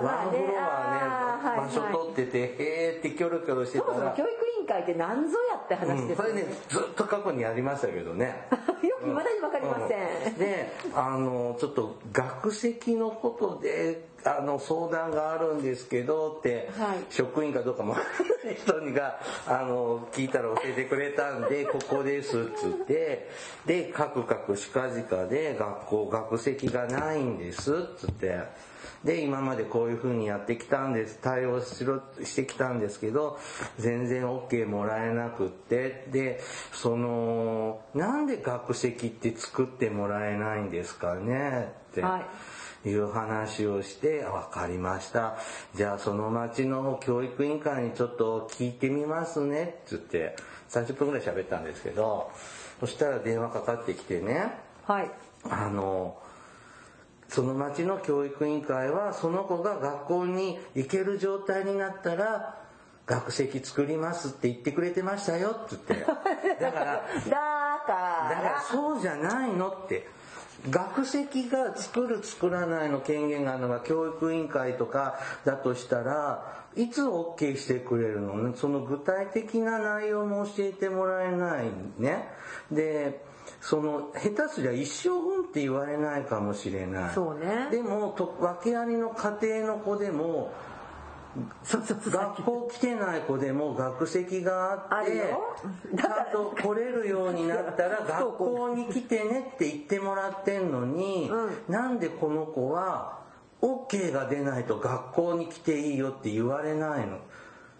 [0.00, 3.92] ワンフロアね、場所取ってて、へーってキョロキョロしてたら。
[3.92, 8.46] そもそも教育委員会って何ぞやって話ですよね、うん、それね、ずっと過去にありましたけどね。
[8.82, 10.34] よく未だに分かりません。
[10.38, 17.96] で、あの、ちょっと学籍のことで、あの相談があるんですけどって、はい、職員かどうかも
[18.64, 23.28] 人にがあの聞いたら教えてくれたんで ここですっつって
[23.66, 28.72] でカクカクしかじかで学校学籍がないんですっつって。
[29.04, 33.38] で、今までこういう風にやってきたんです、対応しろ、してきたんですけど、
[33.78, 36.40] 全然 OK もらえなくって、で、
[36.72, 42.02] その、なんで学籍って作ってもらえないんですかねって。
[42.02, 42.22] はい
[42.84, 45.36] いう話をして、分かりました。
[45.74, 50.36] じゃあその町の教育委員会にちょっと聞いてみますね、って言って、
[50.70, 52.30] 30分ぐらい喋ったんですけど、
[52.80, 54.52] そしたら電話かかってきてね、
[54.86, 55.10] はい。
[55.48, 56.18] あの、
[57.32, 62.62] その町の教育委員会はその子が学校に行ける状態になったら
[63.06, 66.06] 学籍作りますって言ってくれてましたよって言って
[66.62, 67.04] だからだか
[67.94, 70.06] らだからそうじゃないのって
[70.70, 78.54] 学籍が作る作らないの権限があるのが教育委員会とかだとしたらいつ OK してくれるのね？
[78.56, 81.66] その具体的な内容も教えてもらえない
[81.98, 82.28] ね。
[82.70, 83.20] で
[83.60, 87.14] その下手すりゃ一生分って言われないかもしれない。
[87.14, 87.68] そうね。
[87.70, 90.52] でもと訳ありの家庭の子でも
[91.64, 95.34] 学校来てない子でも学籍があって
[95.96, 103.20] ちゃんと来れるようになったら 学校に来てねって言ってもらってんのに、うん、なんでこの子は
[103.62, 107.18] OK が出ないと学校に来ていいよって言われないの。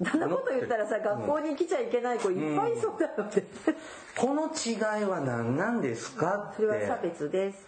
[0.05, 3.45] そんなこと言ったらさ、学校に来ちゃいけない子いっぱいいそうだよって、
[4.17, 6.63] この違いは何なんですかって。
[6.63, 7.67] それは差別です。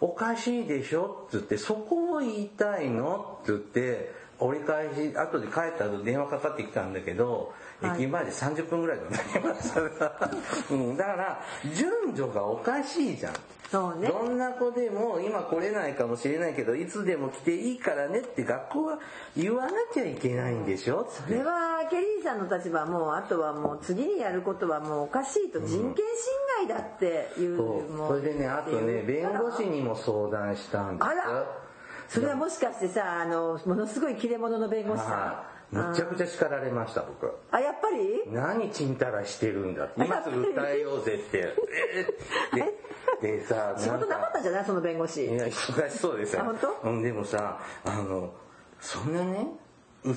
[0.00, 9.80] おかしいでしょって言って、そこを言いたいのって言って、折り返し、後で帰った後電話かかってきたんだけど、駅前で30分ぐらいかかりました、
[10.70, 11.40] うん、だから、
[11.74, 13.32] 順序がおかしいじゃん。
[13.70, 14.08] そうね。
[14.08, 18.98] どんな子でも今来れないかもしれないけど、いつでも来ていいからねって学校は
[19.36, 21.06] 言わなきゃいけないんでしょ？
[21.10, 26.06] それはケリーさんの立場もう、あとはもう次にやることはもうおかしいと人権
[26.56, 31.67] 侵害だっていう、うん、それでね、あとね、弁護士にも相談したんですあら
[32.08, 35.76] それはもしかしてさ、あの、ものすごい切れ者の弁護士さん。
[35.76, 37.30] むちゃくちゃ叱られました僕。
[37.50, 38.22] あやっぱり？
[38.32, 41.54] 何ちんたらしてるんだ今すぐ訴えようぜって。
[43.20, 44.64] ででさ仕事なかったんじゃない？
[44.64, 45.26] その弁護士。
[45.26, 48.32] いや忙しそうですよ本当、うん、でもさあの
[48.80, 49.46] そんなね
[50.06, 50.16] 訴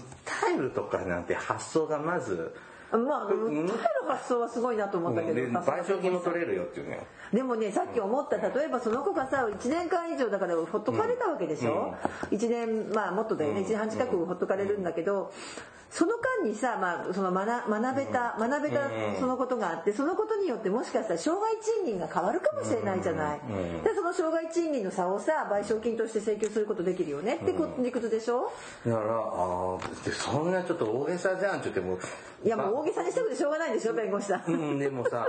[0.55, 2.55] えるとかなんて発想がまず
[2.91, 3.61] まあ、訴
[4.11, 6.99] 発想はすごいなと思ったけど、賠償金も取れるよっていうね。
[7.33, 11.95] でもねさっき思った例えばその子がさ1年間以上だからほっとかれたわけでしょ、
[12.29, 13.61] うん、1年まあもっとだよね。
[13.61, 15.31] 1年半近くほっとかれるんだけど
[15.91, 23.41] その間にさ、まあ、その学学べた、学べたそのことがあってそのことによってもしかしたら障害賃金が変わるかもしれないじゃない、
[23.83, 28.51] でその障害賃金の差をさ賠償金として請求することできるよねって理屈でしょ？
[28.85, 29.77] だからあ
[30.13, 31.99] そんなちょっと大げさじゃんって言っても
[32.43, 35.27] いやもう大げさにしてもしょうがないでしょ弁護士さん、うん、でもさ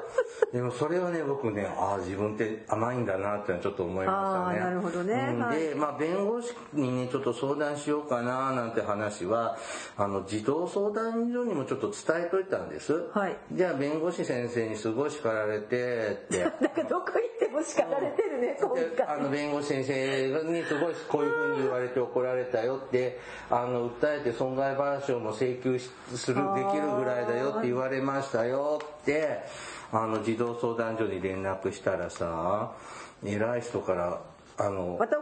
[0.52, 4.60] でもそれはね僕ねああ自分って甘いんだなってちょっと思いましたね。
[4.60, 5.40] なるほどね、うん。
[5.40, 9.58] はい、でまあ弁護士にねちょっと相談しようかななんて話は
[9.96, 16.44] あの児童相談所にもちょっと伝えといたんです、はい、じゃあ弁護士先生にすごい叱られてって。
[16.60, 23.18] なんかどこ行っても叱られてるね、うん、あの弁護士先生にすごいこういうふうに言われて怒られたよって
[23.50, 29.40] あの訴えて損害賠償も請求するできるぐらいだよって言われましたよって
[29.90, 32.72] あの児童相談所に連絡したらさ
[33.24, 34.20] 偉い人から
[34.58, 35.16] あのまた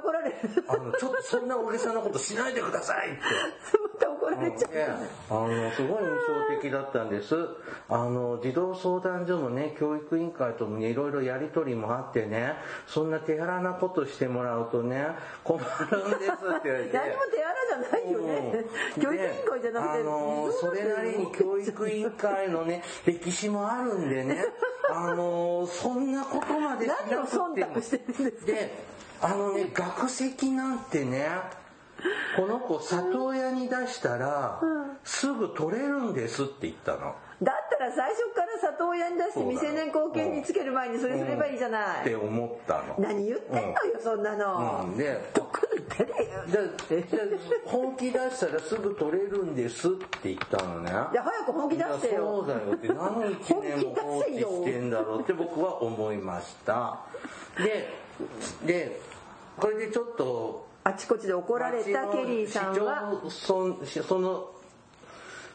[0.68, 3.18] あのちょっとそんな大げさなことしないでくださいって。
[4.20, 6.08] 怒られちゃう、あのすごい印
[6.54, 7.34] 象的だったんです。
[7.88, 12.54] あの児童相談所のね教育委員会ともねいろいろやり取りもあってね
[12.86, 15.06] そんな手荒なことしてもらうとね
[15.42, 16.92] 困るんですって言われて。
[16.96, 18.64] 何も手荒じゃないよね、
[19.00, 24.44] 教育委員会じゃなくてあのそれなりに教育委員会のね歴史もあるんでね
[24.92, 27.20] あのそんなことまでしなくても。
[27.20, 28.89] 何を忖度してるんですで
[29.22, 31.28] あのね学籍なんてね
[32.36, 34.60] この子里親に出したら、
[35.04, 37.14] すぐ取れるんですって言ったの。
[37.42, 42.00] だったら最初から里親に出して未成年後見につける前にそれすればいいじゃない。
[42.02, 42.96] って思ったの。
[42.98, 44.84] 何言ってんのよ、そんなの。
[44.84, 46.44] うん、で、どこに出れよ。
[46.48, 46.60] じゃ
[47.64, 49.90] 本気出したらすぐ取れるんですっ
[50.22, 50.90] て言ったのね。
[50.90, 52.44] いや、早く本気出してよ。
[52.44, 57.00] そうだよって何一年も放置してんだろうって僕は思いました。
[57.56, 57.99] で、
[58.66, 59.00] で、
[59.56, 64.50] これでちょっとあちこちで怒られたケリーさんはそその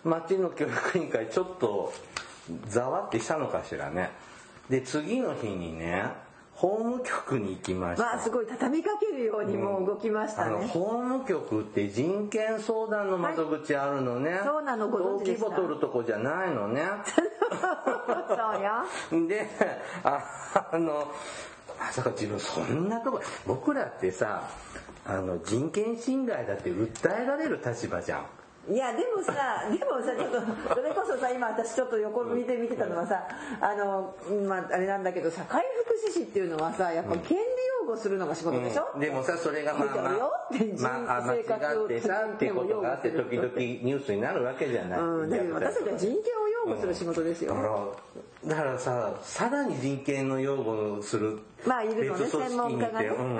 [0.03, 1.93] 町の教育委員会ちょっと
[2.67, 4.11] ざわってしたのかしらね
[4.69, 6.05] で次の日にね
[6.53, 8.05] 法務局に行きました。
[8.05, 10.55] まあすごい畳みかけるようにもう動きましたね。
[10.55, 14.35] うん、法務局って人権相談の窓口あるのね。
[14.35, 16.83] はい、そうなのご存知でボ取るとこじゃないのね。
[17.11, 18.85] そうや。
[19.27, 19.49] で、
[20.03, 21.11] ああの、
[21.79, 24.49] まさか自分そんなとこ、僕らってさ、
[25.05, 28.25] あの、人権侵害だって訴えられる立場じゃん。
[28.67, 29.33] いやでもさ
[29.69, 33.23] でもさちょっとそれこそさ今私ちょっと横見て見てたのはさ
[33.61, 34.15] あの
[34.47, 37.43] まああれなんだけど社会福祉士っていうのはさやっぱ権利
[37.81, 47.53] 擁護するのが仕事でしょ、うん、でもさそれがまあまあ、まあ、間違ってさってことがあって時々ニュースになるわけじゃない、うん、だけど私たちは人権を擁護する仕事ですよ、
[48.43, 53.39] うん、だからささらに人権の擁護するまあいるのね専門家がね、うん、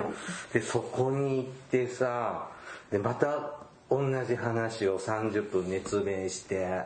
[0.54, 2.50] でそこに行ってさ
[2.92, 3.54] でまた
[3.90, 6.84] 同じ話を30分熱弁して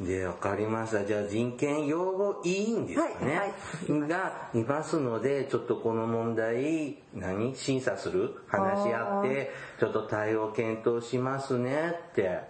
[0.00, 1.04] で分かりました。
[1.04, 7.54] じゃあ人権擁護委員ですかね、はいはい、がいますのでちょっとこの問題何？
[7.54, 8.34] 審査する？
[8.48, 12.40] 話し合ってちょっと対応検討しますねって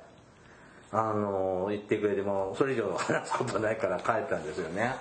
[0.96, 4.94] あの言ってくれてもそれ以上話すことないから帰ったんですよね。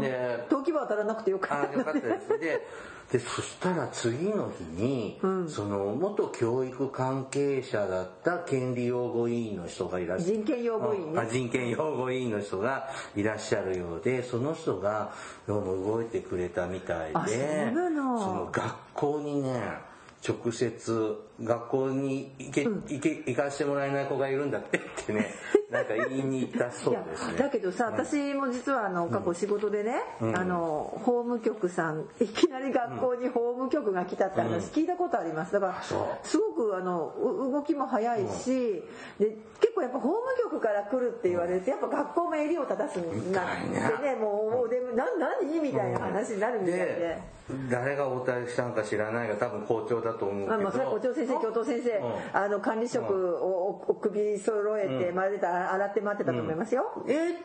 [0.00, 1.78] で時は当たらなくてよかった。
[1.78, 2.38] よかったです。
[2.38, 2.66] で
[3.10, 15.12] でそしたら次の日に、うん、その元教育関係者だった権利擁護委員の人がいらっしゃる人権擁護委員ね、人権擁護委員の人がいらっしゃるようでその人が
[15.46, 25.30] どうも動いてくれたみたいでその学校にね直接学校に行け、うん、行け行かしてもらえない子がいるんだってってね
[25.70, 27.38] なんか言いに行ったそうですね。
[27.38, 35.52] だけどさ、私も実はあの過去仕事でね、うん、あの法務局さんいきなり学校に法務局が来たって話聞いたことあります。
[35.52, 35.82] だから
[36.22, 37.12] すごくあの
[37.52, 38.82] 動きも早いし、
[39.18, 45.60] で結構やっぱ法務局から来るって言われてやっぱ学校も襟を正すんだってねもうでも何何？
[45.60, 47.35] みたいな話になるみたいで。
[47.70, 57.36] 誰が応対したんか知らないが多分校長だと思うけど、校長先生教頭先生、あの管理職をお首揃えて、まで洗って待ってたと思いますよ、うん、え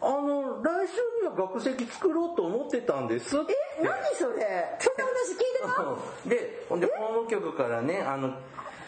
[0.00, 3.40] あの来週には学籍作ろうと思ってたんですえ
[3.82, 4.76] 何それ？
[4.78, 5.60] そんな話聞いて
[6.24, 6.92] たでほんで法
[7.24, 8.34] 務局からねあの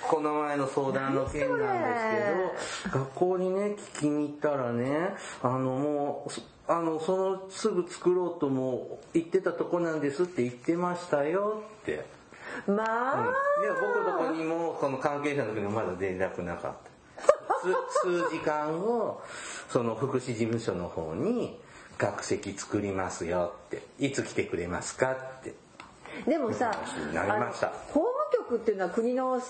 [0.02, 3.61] この前の相談の件なんですけど学校にね
[3.94, 6.30] 聞きに行ったらねあのもう
[6.71, 12.05] あのそのすぐ作ろうとも言ってたとこなんですって言ってましたよって。
[12.68, 12.85] ま
[13.16, 16.91] あ、うん、で僕とこにもその関係者の時にまだ連絡なかった。
[17.91, 19.21] 数時間後
[19.68, 21.61] その福祉事務所の方に
[21.99, 23.83] 学籍作りますよって。
[23.99, 25.55] いつ来てくれますかって。
[26.25, 26.71] でもさ
[27.12, 27.73] なりました
[28.33, 29.41] 局っていうのは国の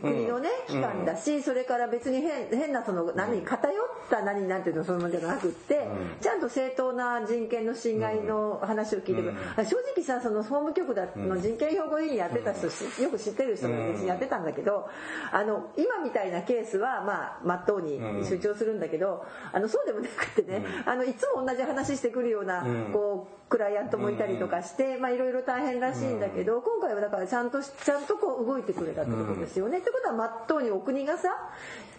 [0.00, 5.88] 国のね、機関だし、それから別に変変なその何偏った何なんていうのそういうものじゃなくって、
[6.20, 12.66] ちゃんと正当な人権の侵害の話を聞いてくる、正直さその法務局だの人権擁護委員やってた人、
[13.02, 13.74] よく知ってる人も
[14.04, 14.86] やってたんだけど
[15.32, 29.78] あの今みたいなケースはまあまっとうに主張するんだけど、あのそうでもなくてね、あのいつも同じ話してくるような、こうクライアントもいたりとかしてまあいろいろ大変らしいんだけど、今回はだからちゃんとちゃんとこう動いてくれたってことですよね。
[29.78, 31.28] ってことはまっとうにお国がさ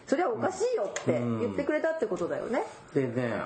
[0.06, 2.64] それはおかしいよって言ってくれたってことだよね。
[2.94, 3.44] でね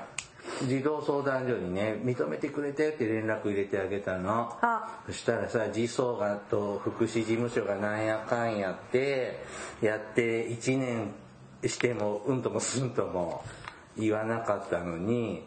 [0.67, 4.57] 児童相談所にね認めてくれてって連絡入れてあげたの。
[5.05, 9.43] そしたらさ児相がと福祉事務所がなんやかんやって
[9.81, 11.13] やって1年
[11.67, 13.43] してもうんともすんとも
[13.97, 15.43] 言わなかったのに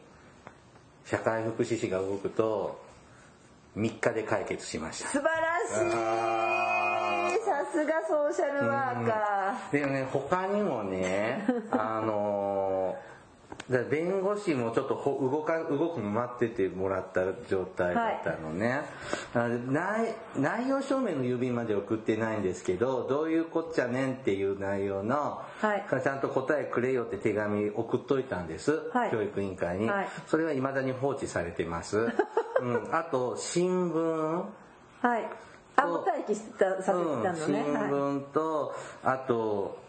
[1.05, 2.81] 社会福祉士が動くと
[3.77, 5.09] 3日で解決しました。
[5.09, 5.91] 素晴らしい。
[5.91, 6.84] さ
[7.75, 13.15] すがソーシャルワーカー、でもね他にもね あのー
[13.69, 18.83] 弁護士もちょっと動か動くの待っててもらった状態だったのね、
[19.33, 29.91] はい、内内容証明の郵便まで送ってないんですけどどういうこっちゃねんっていう内容の、はい、ちゃんと答えくれよって手紙送っといたんです、はい、教育委員会に、
[30.27, 32.13] それはいまだに放置されてます、
[32.61, 34.45] うん、あと新聞。
[35.01, 39.85] はいあもう待機させてたのね、うん、新聞と、あと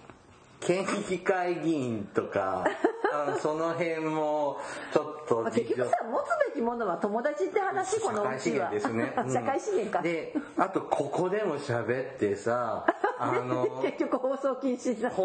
[0.60, 2.66] 県議会議員とか
[3.40, 4.58] その辺も
[4.92, 8.70] ちょっと、まあ、結局さ持つべきものは友達って話このうちは。
[8.70, 10.02] ですね、 社会資源か。
[10.02, 12.86] であとここでも喋ってさ
[13.20, 15.22] あの 結局放送禁止になって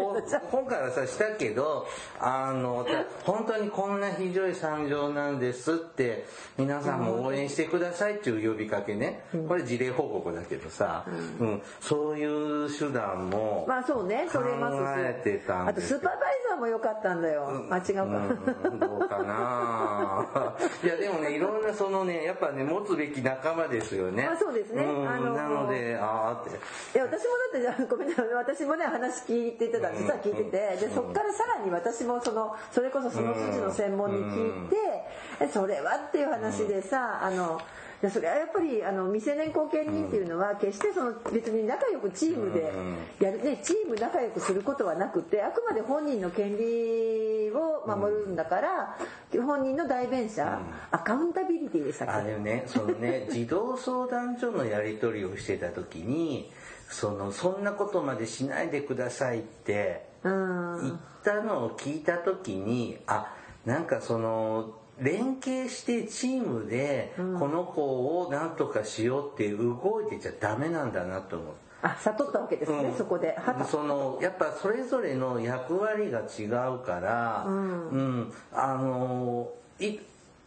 [0.51, 1.87] 今回はさしたけど
[2.19, 2.85] あの
[3.23, 6.25] 本当にこんな非常に惨状なんですって
[6.57, 11.05] 皆さんも応援してくださいっていう呼びかけね、これ事例報告だけどさ、
[11.39, 14.67] うん、うん、そういう手段もまあそうねそれ考
[14.97, 20.25] えてたんですあとスーパーバイザーも良かったんだよ、間違うか、うん、どうかな。
[20.83, 24.27] いやでもねいろんなそのねやっぱね持つべき仲間ですよね。
[24.31, 26.51] あそうですね、あのなのでああって。
[26.51, 26.53] い
[26.97, 28.27] や私もだってじゃ ごめんなさい。
[28.33, 30.51] 私もね話聞いてた実は聞いてて。
[30.79, 37.59] でそっからさらに私もそのそれこそその筋の専門に聞いてそれはっていう話でさあの
[38.01, 42.71] でそれはやっぱりあの未成年後見人っていうのは決してその別に仲良くチームで
[43.19, 48.97] やるねチーム仲良くすることはなくてあくまで本人の権利を守るんだから
[49.45, 50.59] 本人の代弁者
[50.89, 52.13] アカウンタビリティでしたっけ？
[52.13, 56.51] あれねそのね児童相談所のやり取りをしてた時に
[56.91, 63.33] そのそんなことまでしないでくださいって言ったのを聞いた時にあ
[63.65, 67.81] なんかその連携してチームでこの子
[68.21, 71.53] を何とかしようって動いてちゃダメなんだなと思う。
[71.83, 73.35] あ悟ったわけですね、うん、そこで。
[73.71, 79.97] そのやっぱそれぞれの役割が違うから、うん、うん、あのい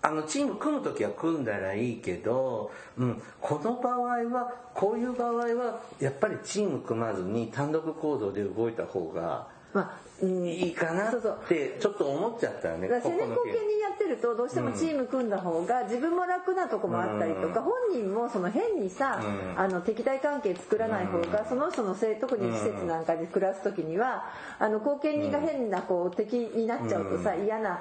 [0.04, 3.96] あのチーム組む時は組んだらいいけど、うん、この場合
[4.28, 11.14] はこういう場合はやっぱりチーム組まずに単独行動で動いた方がまあ、いいかなっ
[11.48, 12.86] てちょっと思っちゃったよね。
[12.86, 19.20] 成年後見にやってるとどうしてもチーム組んだ方が自分も楽なとこもあったりとか、本人もその変にさ、
[19.56, 24.30] あの敵対関係作らない方が、その人のせい特に施設なんかで暮らす時には
[24.60, 27.80] あの後見人が変なこう敵になっちゃうとさ嫌な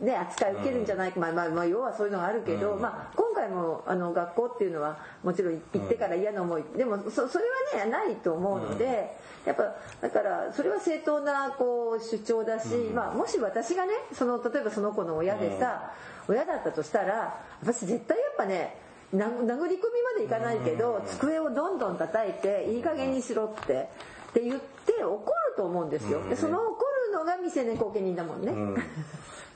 [0.00, 6.64] ね、扱い受けるんじゃないか、まあまあ、まあ要はそういうのがあるけど、まあ、今回もあの学校っていうのはもちろん行ってから嫌な思い。
[6.76, 7.44] でもそそれ
[7.78, 9.16] はねないと思うので。
[9.44, 15.92] やっぱだからそれは正当なこう主張だし、まあ、もし私がねその例えばその子の親でさ、
[16.28, 18.74] 親だったとしたら私絶対やっぱね
[19.12, 23.90] 殴り込みまでいかないけど、机をどんどん叩いていい加減にしろって
[24.30, 26.26] って言って怒ると思うんですよ。
[26.28, 28.82] でその怒るのが未成年後見人だもんね。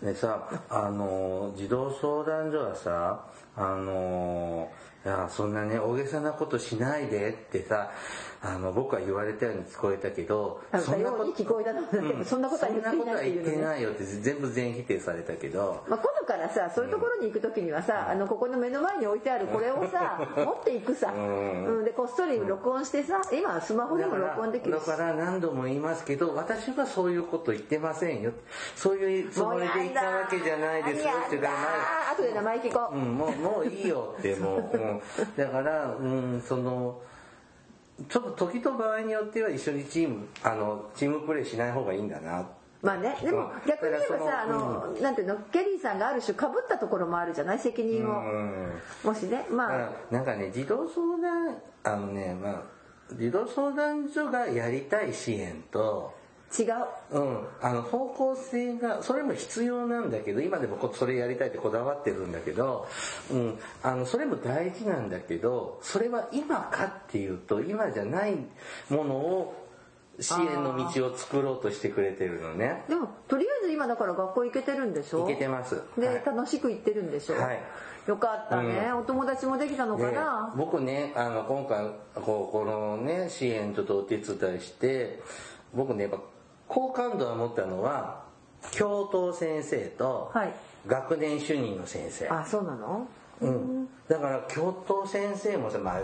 [0.02, 3.24] うんでさあの児童相談所はさ
[3.56, 4.70] あの
[5.04, 7.90] いやそんなね大げさなことしないでってさ
[8.40, 28.32] あの僕は言われたように聞こえたけどそんなこと聞こえたのだけど、そんなことは言ってないよって全部全否定されたけど、まあ、今度からさそういうところに行く時にはさ、あのここの目の前に置いてあるこれをさ持っていくさ、うん、でこっそり録音してさ今スマホでも録音できるだから何度も言いますけど私はそういうこと言ってませんよ。
[28.76, 31.12] そういうつもりで言ったわけじゃないですよ。
[31.26, 35.00] ってだから後で名前聞こう、うん、もうもういいよってもう、うん、
[35.36, 37.00] だからうんその
[38.08, 42.46] ちょっと時と場合によっては一緒にチームあのチームプレーしない方がいいんだな。
[42.80, 47.58] まあね、でも逆に言えばさ、あの、なんていうの、ケリーさんがある種かぶったところもあるじゃない？
[47.58, 48.22] 責任を。
[49.02, 49.90] もしね、まあ。
[50.12, 52.62] なんかね、児童相談、あのね、まあ、
[53.14, 56.14] 児童相談所がやりたい支援と
[56.56, 62.86] 違う、うん、あの方向性がそれも必要なんだけど今でもそれやりたいってこだわってるんだけど、
[63.30, 68.36] うん、あのそれも大事なんだけどそれは今かっていうと今じゃない
[68.88, 69.66] ものを
[70.20, 72.82] 支援の道を作ろうとしてくれてるのね。
[72.88, 75.20] でもとりあえず今だから学校行けてるんでしょ？
[75.20, 75.80] 行けてます。
[75.96, 77.36] で、はい、楽しく行ってるんでしょ？
[77.36, 77.60] はい。
[78.08, 80.52] よかったね、うん、お友達もできたのかな？
[80.56, 85.22] 僕ねあの今回こうこのね支援ちょっとお手伝いして
[85.72, 86.18] 僕ねやっぱ
[86.68, 88.22] 好感度を持ったのは
[88.72, 90.32] 教頭先生と
[90.86, 93.06] 学年主任の先生、はい、あそうなの？
[93.40, 96.00] うん、だから教頭先生もさ、まあ、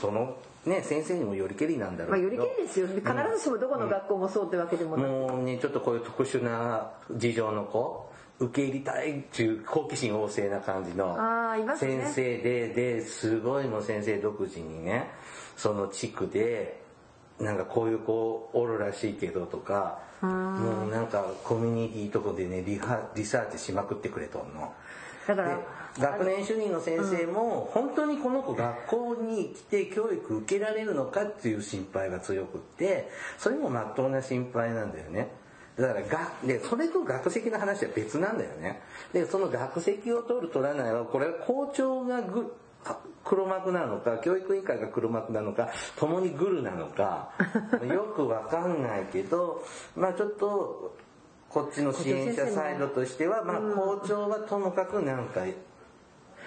[0.00, 2.88] そのね、先生にもよりけりなんだろうまあ、よりけりですよ。
[2.88, 3.02] 必
[3.36, 11.16] ずしもどこの学校もそうってわけでもなく、もうねちょっとこういう特殊な事情の子受け入れたいっていう好奇心旺盛な感じの
[11.78, 15.08] 先生で、ですごいもう先生独自にね
[15.56, 16.82] その地区で
[17.40, 24.72] なんかこういう子おるらしいけどとかもうなんかコミュニティとこでねリハリサーチしまくってくれとんの。
[25.26, 25.58] だから
[25.98, 35.28] 学年主任の先生も本当にこの子学校に来て教育受けられるのかっていう心配が強くってそれもまっとうな心配なんだよね。
[35.76, 38.80] だからがでそれと学籍の話は別なんだよね。
[39.12, 42.54] でその学籍を取る取らないはこれは校長がぐ
[43.24, 47.30] 黒幕なのか教育委員会が黒幕なのか共にグルなのか
[47.92, 49.64] よくわかんないけど
[49.96, 50.94] まあちょっと
[51.48, 55.42] こっちの支援者サイドとしては、まあ、校長はともかくなんか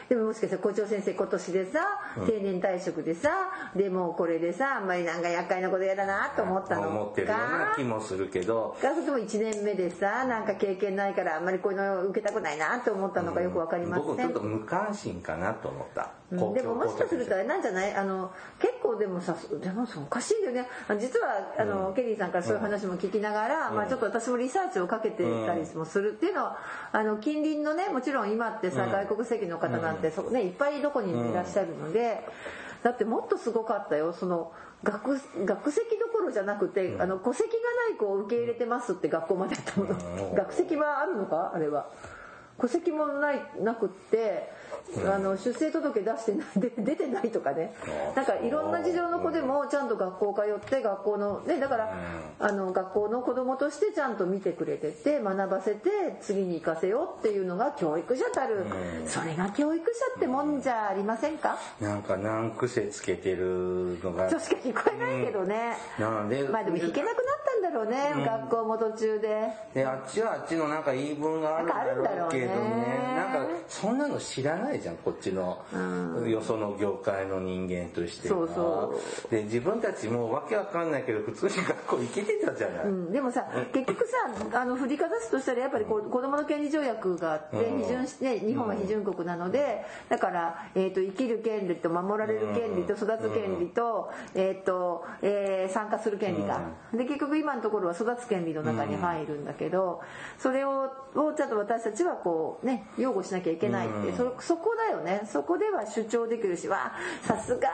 [0.09, 1.79] でももしかしたら校長先生今年でさ、
[2.25, 3.29] 定年退職でさ
[3.75, 6.87] でもこれでさあんまりなんか厄介なこと嫌だなと思ったのか。
[6.89, 8.75] 思ってるような気もするけど。
[8.81, 17.93] がそれも1年目でさなんか経験ないからあんまりこういうの受けたくないなと思ったのかよく分かりません、僕ちょっと無関心かなと思った、うん、でももしかするとあれなんじゃない？
[17.93, 20.67] あの結構でもさでもおかしいよね。
[20.99, 26.57] 実はあの、うん、ケリーさんからそういう話も聞きながら、うん、まあ、ちょっと私もリサーチをかけてたりもするっていうのは
[26.91, 32.25] あの近隣のねもちろん今ってさ、外国籍の方なんてそ、ね、いっぱいどこにいらっしゃるので、
[32.83, 34.13] だってもっとすごかったよ。
[34.13, 34.51] その
[34.83, 37.55] 学学籍どころじゃなくて、あの戸籍が
[37.89, 41.51] ない子を受け入れてますって学校までやったもの、学籍はあるのか？
[41.53, 41.87] あれは。
[42.61, 44.51] 戸籍もないなくって
[45.05, 46.47] あの出生届出してない
[46.77, 47.73] 出てないとかね。
[48.15, 51.93] なんかいろんな事情の子でもちゃんと学校通って学校のねだから
[52.39, 55.89] あの学校の子供としてちゃんと見てくれてて学ばせて
[56.21, 58.65] 次に行かせようっていうのが教育者たる。
[59.05, 61.57] それが教育者ってもんじゃありませんか？
[61.79, 64.27] なんか難癖つけてるのが。
[64.29, 69.47] としか聞こえないけどね、まあでも弾けなくなったんだろうね、うん、学校も途中で。
[69.73, 71.65] であっちはあっちのなんか言い分がある
[72.01, 73.15] んだろうけどね。
[73.15, 75.63] なんかそんなの知らないじゃんこっちの、
[76.27, 79.31] よその業界の人間としてそうそう。
[79.31, 84.05] で自分たちもわけわかんないけど普通に学校行けてたじゃない、うん、でもさ結局
[84.51, 96.61] さあの振りかざすとしたらやっぱりこう子どもの権利条約があって批准し、ね、日本は批准国なのでだから、えーと、生きる権利と守られる権利と育つ権利と,、えーとえー、参加する権利が、
[96.93, 100.01] で結局今のところは育つ権利の中に入るんだけど、
[100.37, 105.21] それををちゃんと私たちはこうね擁護しなきゃいけないって、そそこだよね。
[105.31, 106.67] そこでは主張できるし。
[106.67, 106.91] わ
[107.21, 107.69] さすが。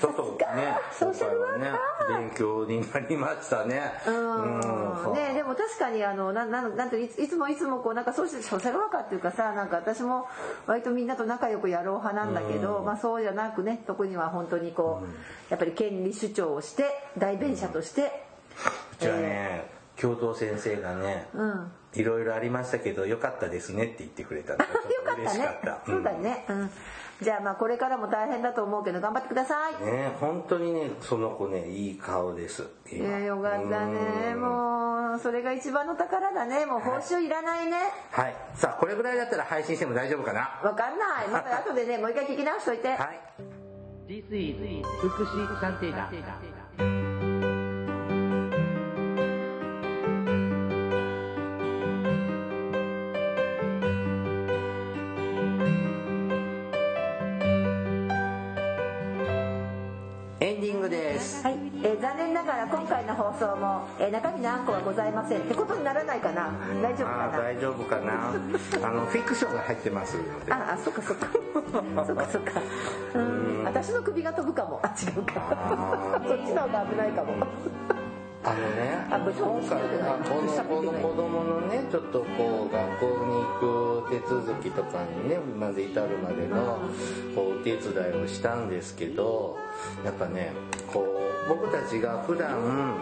[0.00, 0.22] ちょっと
[0.56, 3.92] ねソーシャルワーカー、勉強になりましたね。
[4.06, 10.26] うんねでも確かにあのなななんていつもいつもこうなんかソーシャルワーカーっていうかさなんか私も
[10.66, 15.06] 割とみんなと仲良くやろう派なんだけど、まあそうじゃなくね特には本当にこう、
[15.50, 16.84] やっぱり権利主張をして
[17.18, 18.24] 代弁者として、
[18.94, 19.66] うちはね、
[19.96, 24.64] 教頭先生がね、うんいろいろありましたけど良かったですねって言ってくれたのが
[25.16, 25.80] 嬉しかった。
[25.86, 26.44] そうだね。
[26.48, 26.70] うん
[27.20, 29.84] じゃあまあこれからも大変だと思うけど頑張ってください。
[29.84, 32.66] ね本当にねその子ねいい顔です。
[32.90, 37.76] いやよかったねもうそれが一番の宝だねもう報酬いらないね。
[38.10, 40.58] はい、さあこれぐらいだったら配信しても大丈夫かな？
[40.64, 41.28] わかんない。
[41.28, 42.88] また後でねもう一回聞き直しといて。
[42.88, 43.20] はい。
[44.08, 46.10] This is 福祉探偵団。
[62.70, 66.52] 今回の放送も、えー、中身のあんこはございませんってことにならないかな？
[66.82, 67.38] 大丈夫かな？
[67.38, 68.88] 大丈夫かな？
[68.88, 70.18] あ のフィクションが入ってます
[70.50, 71.26] ああそっかそっか。
[72.06, 72.60] そっかそっか。
[73.14, 73.64] うん。
[73.64, 74.80] 私の首が飛ぶかも。
[74.82, 76.20] あ違うか。
[76.26, 77.32] そっちの方が危ないかも。
[78.44, 86.80] あのね今回はこのこの子供のねちょっとこう学校に行く手続きとかにねまで至るまでの
[87.36, 89.56] こうお手伝いをしたんですけど
[90.04, 90.52] やっぱね
[90.92, 92.94] こう僕たちが普段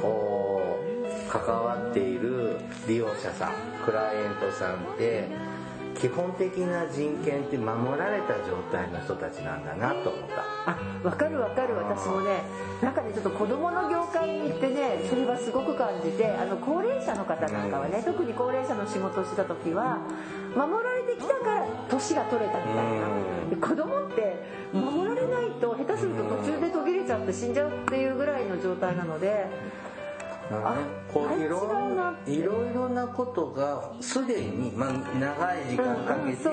[0.00, 3.52] こう関わっている利用者さん
[3.84, 5.28] クライアントさんって
[6.00, 10.72] 基本的な人権って守られた状態の人たちなんだなと思った。
[10.72, 11.76] あ分かる分かる。
[11.76, 12.40] 私もね
[12.80, 19.98] なんかねちょっと子供の業界に行ってねそれはすごく感じてあの高齢者の方なんかはね、うん、特に高齢者の仕事をした時は
[20.56, 22.82] 守られてきたから年が取れたみたいな、
[23.52, 24.36] うん、子供って
[24.72, 29.46] 守らないと下手すると途中で途切れちゃって死んじゃうっていうぐらいの状態なので。
[31.12, 36.48] こういろいろいろなことがすでに、まあ、長い時間かけて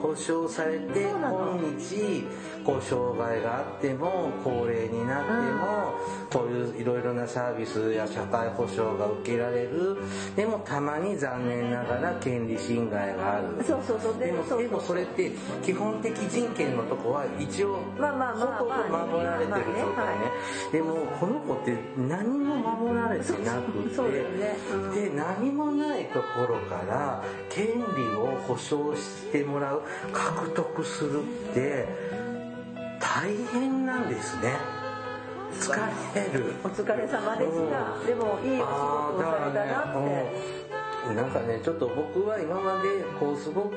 [0.00, 2.24] 保証されて今日
[2.64, 5.94] こう障害があっても高齢になっても
[6.32, 9.98] こういういろいろなサービスや社会保障が受けられる。
[10.34, 13.62] でもたまに残念ながら権利侵害がある。
[13.64, 14.18] そうそうそう。
[14.18, 15.32] でもでもそれって
[15.62, 20.32] 基本的人権のとこは一応ほとんど守られてる状態ね。
[20.72, 24.56] でもこの子って何も守られてなくて、ね。
[24.72, 27.66] うん、で何もないところから権
[27.96, 29.82] 利を保障してもらう
[30.12, 31.88] 獲得するって
[33.00, 34.54] 大変なんですね。
[35.60, 35.70] 疲
[36.14, 36.54] れる。
[36.64, 40.32] お疲れ様でした、うん、でもいいお仕事をされたなって、ね
[41.08, 43.74] うん、なんかねちょっと僕は今までこうすごく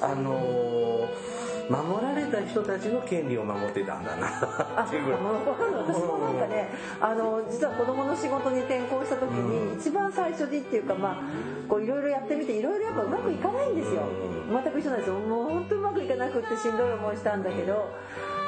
[0.00, 4.84] あのー守られた人たちの権利を守ってたんだな。
[4.84, 6.68] っていう私もなんかね
[7.00, 11.22] あの実は子供の仕事に転校した時に、一番最初にっていうかまあ
[11.68, 14.02] こういろいろやってみていろいろやっぱうまくいかないんですよ、
[14.50, 15.14] 全く一緒なんですよ。
[15.14, 17.88] もう本当うまくいかなくってしんどい思いしたんだけど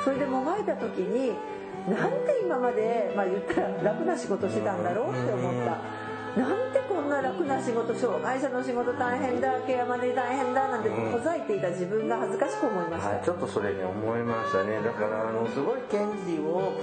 [0.03, 1.33] それでもがいた時に
[1.89, 5.79] なんで今まで、まあ、言ったら楽な仕事してたんだろうって思った。
[6.33, 6.82] なんて
[7.23, 14.81] 楽な仕事障害者の仕事大変だケアマネ大変だなんてほざいていた自分が恥ずかしく思いました、はい、ちょっとそれに思いましたね。
[14.83, 16.75] だからあのすごい権利を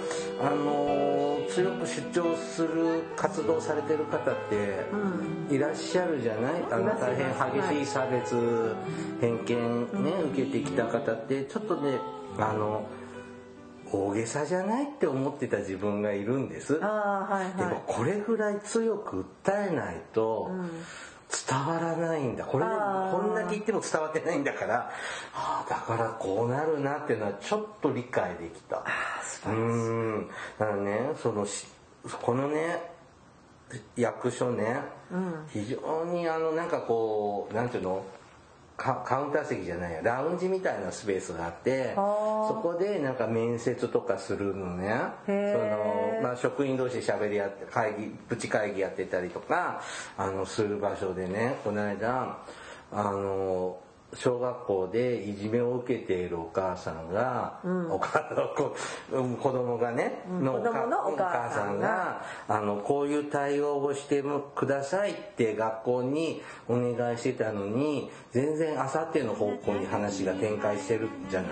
[0.42, 4.86] あの強く主張する活動されてる方って
[5.54, 7.28] いらっしゃるじゃない、うん、あの大変
[7.78, 8.76] 激しい差別、は
[9.20, 12.00] い、偏見ね、受けてきた方ってちょっとね
[12.38, 12.88] あの
[13.92, 16.80] 大げさじゃないって思ってた自分がいるんです、は
[17.42, 20.52] いはい、でもこれぐらい強く訴えないと
[21.50, 22.44] 伝わらないんだ。
[22.44, 24.92] これこんだけ言っても伝わってないんだから、
[25.34, 28.84] あ、だからこうなるなっていうのはちょっと理解できた。
[29.48, 30.28] うん。
[30.58, 31.46] だからねその
[32.24, 32.82] このね
[33.96, 34.82] 役所ね、
[35.12, 38.04] うん、非常にあのなんかこうなんていうの？
[38.80, 40.02] カウンター席じゃないや。
[40.02, 44.96] ラウンジみたいなスペースがあってそこでなんか面接とかするのね。
[45.26, 49.82] その、まあ、職員同士喋り合って会議プチ会議やってたりとか
[50.18, 51.56] あのする場所でね。
[51.64, 52.38] この間
[52.92, 53.78] あの
[54.14, 60.62] 小学校でいじめを受けているお母さんが、うん、お母子供がね、うん、のお
[61.16, 62.22] 母さんが。
[62.48, 64.24] あのこういう対応をして
[64.56, 71.52] くださいって学校にお願いしてたのに全然あさっての方向に話が展開してるじゃない。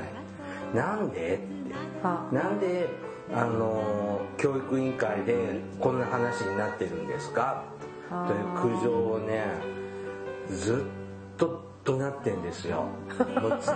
[0.73, 2.35] なんでって。
[2.35, 2.89] なんで
[3.33, 5.35] あの教育委員会で
[5.79, 7.63] こんな話になってるんですか
[8.09, 9.45] という苦情をね
[10.49, 12.83] ずっととなってんですよ。
[13.41, 13.75] もうずっ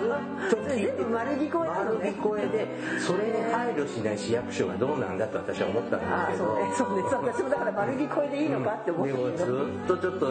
[0.49, 2.67] と聞いて丸聞こえ丸聞こえで
[2.99, 6.45] それに配慮しない市役所がどうなんだと私は思ったんですけど。
[6.45, 6.73] そうね。
[6.75, 7.03] そうね。
[7.31, 10.27] 私もだから丸聞こえでいいのかって思って、うん、でもずっとちょっと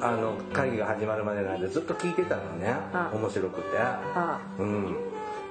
[0.00, 2.74] あの会議が始まるまでなんでずっと聞いてたのね。
[3.12, 3.76] 面白くて。
[4.58, 4.96] うん。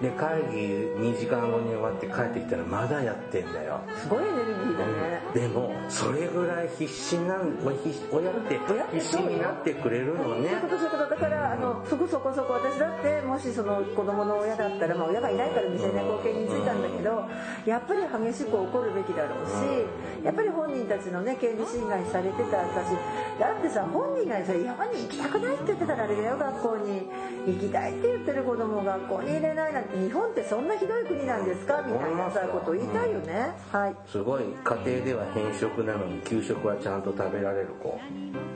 [0.02, 0.58] で会議
[0.95, 3.82] 2時間後に終わって帰ってきたらまだやってんだよ。
[3.97, 8.60] すごいエネルギーだね、うん、でもそれぐらい必死なん親って
[8.93, 10.50] 必死になってくれるのね。
[10.50, 11.10] そういうことそういうこと。
[11.10, 17.26] だからあのそこそこそこ私だってもしその子供の親だったら、まあ、親がいないから未成年後見についたんだけど
[17.66, 22.95] やっぱり激しく怒るべきだろうしやっぱり本人たちのね権利侵害されてた私
[23.39, 27.10] だってさ本人がそれ山に行きたくないって言ってたらあれだよ学校に。
[27.45, 31.81] 行きたいって言ってる子供を学校に入れないなんて日本ってそんなひどい国なんですか？
[31.81, 33.95] みたいなさこと言いたいよね、うん、はい。
[34.05, 37.99] すごい家庭では偏食なのに給食はちゃんと食べられる子。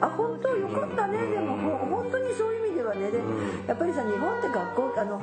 [0.01, 0.49] あ本当？
[0.49, 3.11] よかったね、うん、でも本当にそういう意味ではね。
[3.11, 5.21] で、うん、やっぱりさ日本って学校あの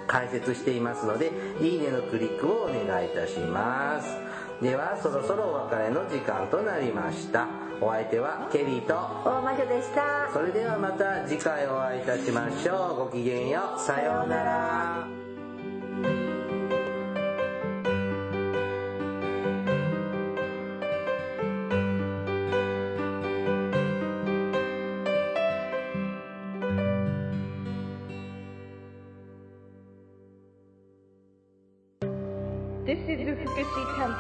[0.08, 1.32] 開設していますので
[1.62, 4.08] いいねのクリックをお願いいたします。
[4.62, 7.48] ではそろそろお別れの時間となりました。
[7.82, 10.30] お相手はケリーと大魔女でした。
[10.34, 13.06] それではまた次回お会いいたしましょう。
[13.06, 13.80] ごきげんよう。
[13.80, 15.19] さようなら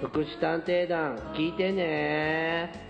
[0.00, 2.85] 福祉探偵団聞いてね。